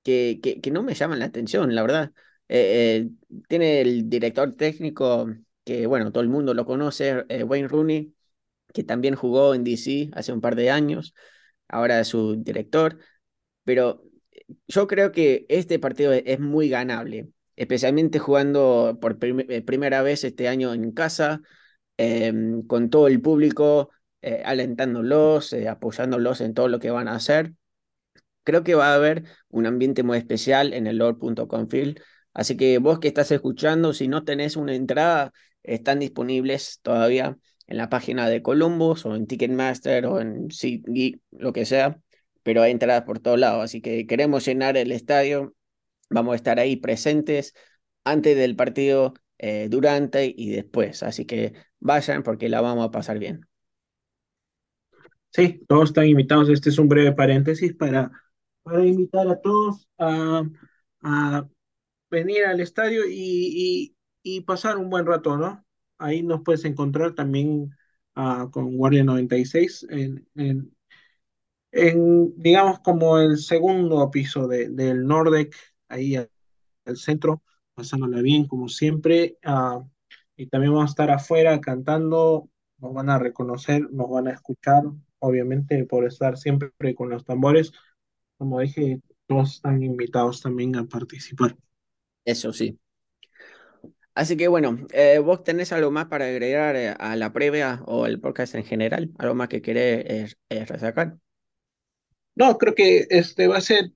que, 0.04 0.40
que, 0.62 0.72
no 0.72 0.84
me 0.84 0.94
llaman 0.94 1.20
la 1.20 1.26
atención, 1.26 1.74
la 1.76 1.82
verdad. 1.82 2.12
Eh, 2.48 3.08
eh, 3.08 3.40
tiene 3.48 3.82
el 3.82 4.10
director 4.10 4.56
técnico 4.56 5.28
que, 5.64 5.88
bueno, 5.88 6.12
todo 6.12 6.22
el 6.24 6.30
mundo 6.30 6.54
lo 6.54 6.66
conoce, 6.66 7.26
eh, 7.30 7.44
Wayne 7.44 7.68
Rooney, 7.68 8.14
que 8.74 8.84
también 8.84 9.16
jugó 9.16 9.56
en 9.56 9.64
DC 9.64 10.10
hace 10.14 10.34
un 10.34 10.42
par 10.42 10.56
de 10.56 10.70
años, 10.70 11.16
ahora 11.68 12.00
es 12.02 12.10
su 12.10 12.36
director, 12.44 13.00
pero 13.64 14.04
yo 14.68 14.88
creo 14.88 15.12
que 15.12 15.46
este 15.50 15.80
partido 15.80 16.14
es 16.14 16.40
muy 16.40 16.70
ganable, 16.70 17.30
especialmente 17.56 18.20
jugando 18.20 18.98
por 19.02 19.18
primera 19.18 20.02
vez 20.02 20.24
este 20.24 20.48
año 20.48 20.74
en 20.74 20.92
casa, 20.92 21.42
em, 21.98 22.66
con 22.68 22.90
todo 22.90 23.08
el 23.08 23.22
público 23.22 23.92
alentándolos, 24.44 25.54
apoyándolos 25.70 26.42
en 26.42 26.56
todo 26.56 26.68
lo 26.68 26.80
que 26.80 26.90
van 26.90 27.08
a 27.08 27.16
hacer 27.16 27.54
creo 28.46 28.64
que 28.64 28.76
va 28.76 28.94
a 28.94 28.96
haber 28.96 29.26
un 29.50 29.66
ambiente 29.66 30.04
muy 30.04 30.18
especial 30.18 30.74
en 30.74 30.88
el 30.88 30.98
Lord.com 31.00 31.68
Field. 31.68 32.00
Así 32.34 32.56
que 32.56 32.78
vos 32.80 33.00
que 33.00 33.10
estás 33.10 33.32
escuchando, 33.32 33.94
si 33.94 34.08
no 34.08 34.24
tenés 34.24 34.56
una 34.56 34.76
entrada, 34.76 35.34
están 35.64 36.00
disponibles 36.00 36.80
todavía 36.82 37.38
en 37.68 37.78
la 37.78 37.90
página 37.90 38.30
de 38.30 38.42
Columbus 38.42 39.06
o 39.06 39.16
en 39.16 39.28
Ticketmaster 39.28 40.06
o 40.06 40.22
en 40.22 40.52
SeatGeek, 40.52 41.20
lo 41.32 41.54
que 41.54 41.66
sea, 41.66 42.00
pero 42.44 42.62
hay 42.62 42.72
entradas 42.72 43.04
por 43.04 43.20
todos 43.20 43.40
lados. 43.40 43.64
Así 43.64 43.82
que 43.82 44.06
queremos 44.08 44.46
llenar 44.46 44.78
el 44.78 44.92
estadio. 44.92 45.56
Vamos 46.10 46.34
a 46.34 46.36
estar 46.36 46.60
ahí 46.60 46.76
presentes 46.76 47.54
antes 48.04 48.38
del 48.38 48.56
partido, 48.56 49.14
eh, 49.38 49.68
durante 49.70 50.34
y 50.36 50.50
después. 50.50 51.04
Así 51.04 51.26
que 51.26 51.54
vayan 51.80 52.24
porque 52.24 52.50
la 52.50 52.62
vamos 52.62 52.86
a 52.86 52.92
pasar 52.92 53.20
bien. 53.20 53.48
Sí, 55.32 55.62
todos 55.68 55.90
están 55.90 56.08
invitados. 56.08 56.50
Este 56.50 56.70
es 56.70 56.80
un 56.80 56.88
breve 56.88 57.12
paréntesis 57.12 57.74
para 57.74 58.12
para 58.66 58.86
invitar 58.86 59.28
a 59.28 59.40
todos 59.40 59.88
a, 60.00 60.44
venir 62.10 62.46
al 62.46 62.60
estadio 62.62 63.04
y, 63.08 63.96
pasar 64.46 64.78
un 64.78 64.90
buen 64.90 65.06
rato, 65.06 65.38
¿no? 65.38 65.64
Ahí 66.00 66.24
nos 66.24 66.42
puedes 66.44 66.66
encontrar 66.66 67.14
también 67.14 67.76
uh, 68.16 68.50
con 68.50 68.76
Guardia 68.78 69.04
96 69.04 69.86
en, 69.90 70.28
en, 70.36 70.76
en, 71.72 72.34
digamos, 72.42 72.80
como 72.80 73.20
el 73.20 73.38
segundo 73.38 74.10
piso 74.12 74.48
de, 74.48 74.70
del 74.70 75.06
Nordec, 75.06 75.56
ahí 75.88 76.16
al, 76.16 76.30
centro, 76.96 77.44
pasándola 77.74 78.22
bien 78.22 78.48
como 78.48 78.70
siempre. 78.70 79.38
Ah, 79.44 79.84
y 80.38 80.48
también 80.48 80.74
vamos 80.74 80.90
a 80.90 80.92
estar 80.92 81.12
afuera 81.12 81.60
cantando, 81.62 82.50
nos 82.78 82.94
van 82.94 83.10
a 83.10 83.20
reconocer, 83.20 83.90
nos 83.92 84.10
van 84.10 84.28
a 84.28 84.34
escuchar, 84.34 84.84
obviamente 85.20 85.84
por 85.86 86.06
estar 86.06 86.38
siempre 86.38 86.72
con 86.96 87.10
los 87.10 87.26
tambores 87.26 87.72
como 88.38 88.60
dije, 88.60 89.02
todos 89.28 89.56
están 89.56 89.84
invitados 89.84 90.42
también 90.42 90.76
a 90.76 90.86
participar. 90.86 91.56
Eso 92.24 92.54
sí. 92.54 92.78
Así 94.14 94.38
que 94.38 94.48
bueno, 94.48 94.78
eh, 94.94 95.20
¿vos 95.20 95.44
tenés 95.44 95.74
algo 95.74 95.92
más 95.92 96.06
para 96.06 96.26
agregar 96.26 96.76
eh, 96.76 96.96
a 96.98 97.16
la 97.16 97.34
previa 97.34 97.82
o 97.86 98.06
el 98.06 98.20
podcast 98.20 98.56
en 98.56 98.64
general? 98.64 99.12
¿Algo 99.18 99.36
más 99.36 99.50
que 99.50 99.62
querés 99.62 100.38
eh, 100.50 100.66
resacar? 100.66 101.18
No, 102.36 102.58
creo 102.58 102.76
que 102.76 103.08
este 103.10 103.48
va 103.48 103.58
a 103.58 103.62
ser 103.62 103.92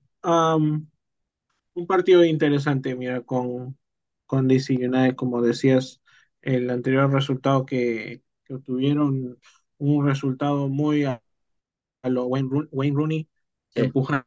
un 1.80 1.86
partido 1.86 2.24
interesante, 2.24 2.94
mira, 2.94 3.22
con, 3.22 3.78
con 4.26 4.48
DC 4.48 4.74
United, 4.74 5.16
como 5.16 5.42
decías, 5.42 6.02
el 6.42 6.70
anterior 6.70 7.10
resultado 7.12 7.66
que, 7.66 8.22
obtuvieron, 8.48 9.38
un 9.78 10.06
resultado 10.06 10.68
muy 10.68 11.04
a, 11.04 11.22
lo 12.02 12.26
Wayne, 12.26 12.94
Rooney, 12.94 13.28
empujando 13.74 14.26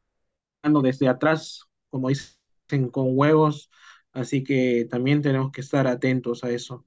desde 0.82 1.08
atrás, 1.08 1.66
como 1.90 2.10
dicen, 2.10 2.90
con 2.92 3.18
huevos, 3.18 3.70
así 4.14 4.44
que 4.44 4.88
también 4.90 5.22
tenemos 5.22 5.52
que 5.52 5.62
estar 5.62 5.88
atentos 5.88 6.44
a 6.44 6.50
eso. 6.52 6.86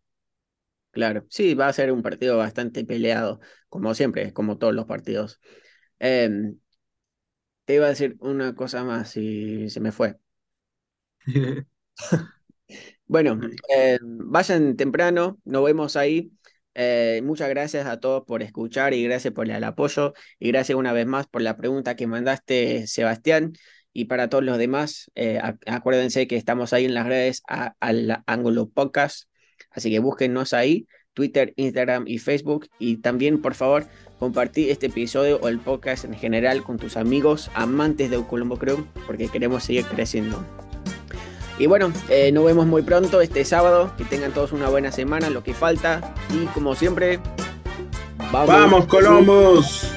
Claro, 0.90 1.26
sí, 1.28 1.54
va 1.54 1.68
a 1.68 1.72
ser 1.72 1.92
un 1.92 2.02
partido 2.02 2.38
bastante 2.38 2.84
peleado, 2.84 3.40
como 3.68 3.94
siempre, 3.94 4.32
como 4.32 4.58
todos 4.58 4.74
los 4.74 4.86
partidos. 4.86 5.40
Em, 5.98 6.58
te 7.64 7.74
iba 7.74 7.86
a 7.86 7.90
decir 7.90 8.16
una 8.20 8.54
cosa 8.54 8.84
más 8.84 9.16
y 9.16 9.68
se 9.70 9.80
me 9.80 9.92
fue. 9.92 10.18
bueno, 13.06 13.38
em, 13.68 13.98
vayan 14.30 14.76
temprano, 14.76 15.38
nos 15.44 15.64
vemos 15.64 15.96
ahí. 15.96 16.32
Eh, 16.74 17.22
muchas 17.24 17.48
gracias 17.48 17.86
a 17.86 18.00
todos 18.00 18.24
por 18.26 18.42
escuchar 18.42 18.92
y 18.92 19.02
gracias 19.02 19.32
por 19.32 19.50
el 19.50 19.64
apoyo 19.64 20.12
y 20.38 20.48
gracias 20.48 20.76
una 20.76 20.92
vez 20.92 21.06
más 21.06 21.26
por 21.26 21.40
la 21.40 21.56
pregunta 21.56 21.96
que 21.96 22.06
mandaste, 22.06 22.86
Sebastián. 22.86 23.54
Y 23.92 24.04
para 24.06 24.28
todos 24.28 24.44
los 24.44 24.58
demás, 24.58 25.10
eh, 25.14 25.40
acuérdense 25.66 26.26
que 26.26 26.36
estamos 26.36 26.74
ahí 26.74 26.84
en 26.84 26.92
las 26.92 27.06
redes 27.06 27.42
al 27.80 28.22
Ángulo 28.26 28.68
Podcast, 28.68 29.30
así 29.70 29.90
que 29.90 30.00
búsquennos 30.00 30.52
ahí, 30.52 30.86
Twitter, 31.14 31.54
Instagram 31.56 32.04
y 32.06 32.18
Facebook. 32.18 32.68
Y 32.78 32.98
también, 32.98 33.40
por 33.40 33.54
favor, 33.54 33.86
compartir 34.18 34.70
este 34.70 34.86
episodio 34.86 35.40
o 35.40 35.48
el 35.48 35.58
podcast 35.58 36.04
en 36.04 36.14
general 36.14 36.62
con 36.62 36.78
tus 36.78 36.98
amigos 36.98 37.50
amantes 37.54 38.10
de 38.10 38.22
Colombo 38.22 38.58
Crew, 38.58 38.86
porque 39.06 39.28
queremos 39.28 39.64
seguir 39.64 39.86
creciendo. 39.86 40.65
Y 41.58 41.66
bueno, 41.66 41.92
eh, 42.08 42.30
nos 42.32 42.44
vemos 42.44 42.66
muy 42.66 42.82
pronto 42.82 43.20
este 43.20 43.44
sábado. 43.44 43.90
Que 43.96 44.04
tengan 44.04 44.32
todos 44.32 44.52
una 44.52 44.68
buena 44.68 44.92
semana, 44.92 45.30
lo 45.30 45.42
que 45.42 45.54
falta. 45.54 46.14
Y 46.30 46.46
como 46.46 46.74
siempre, 46.74 47.18
vamos, 48.30 48.48
¡Vamos 48.48 48.86
Columbus! 48.86 49.95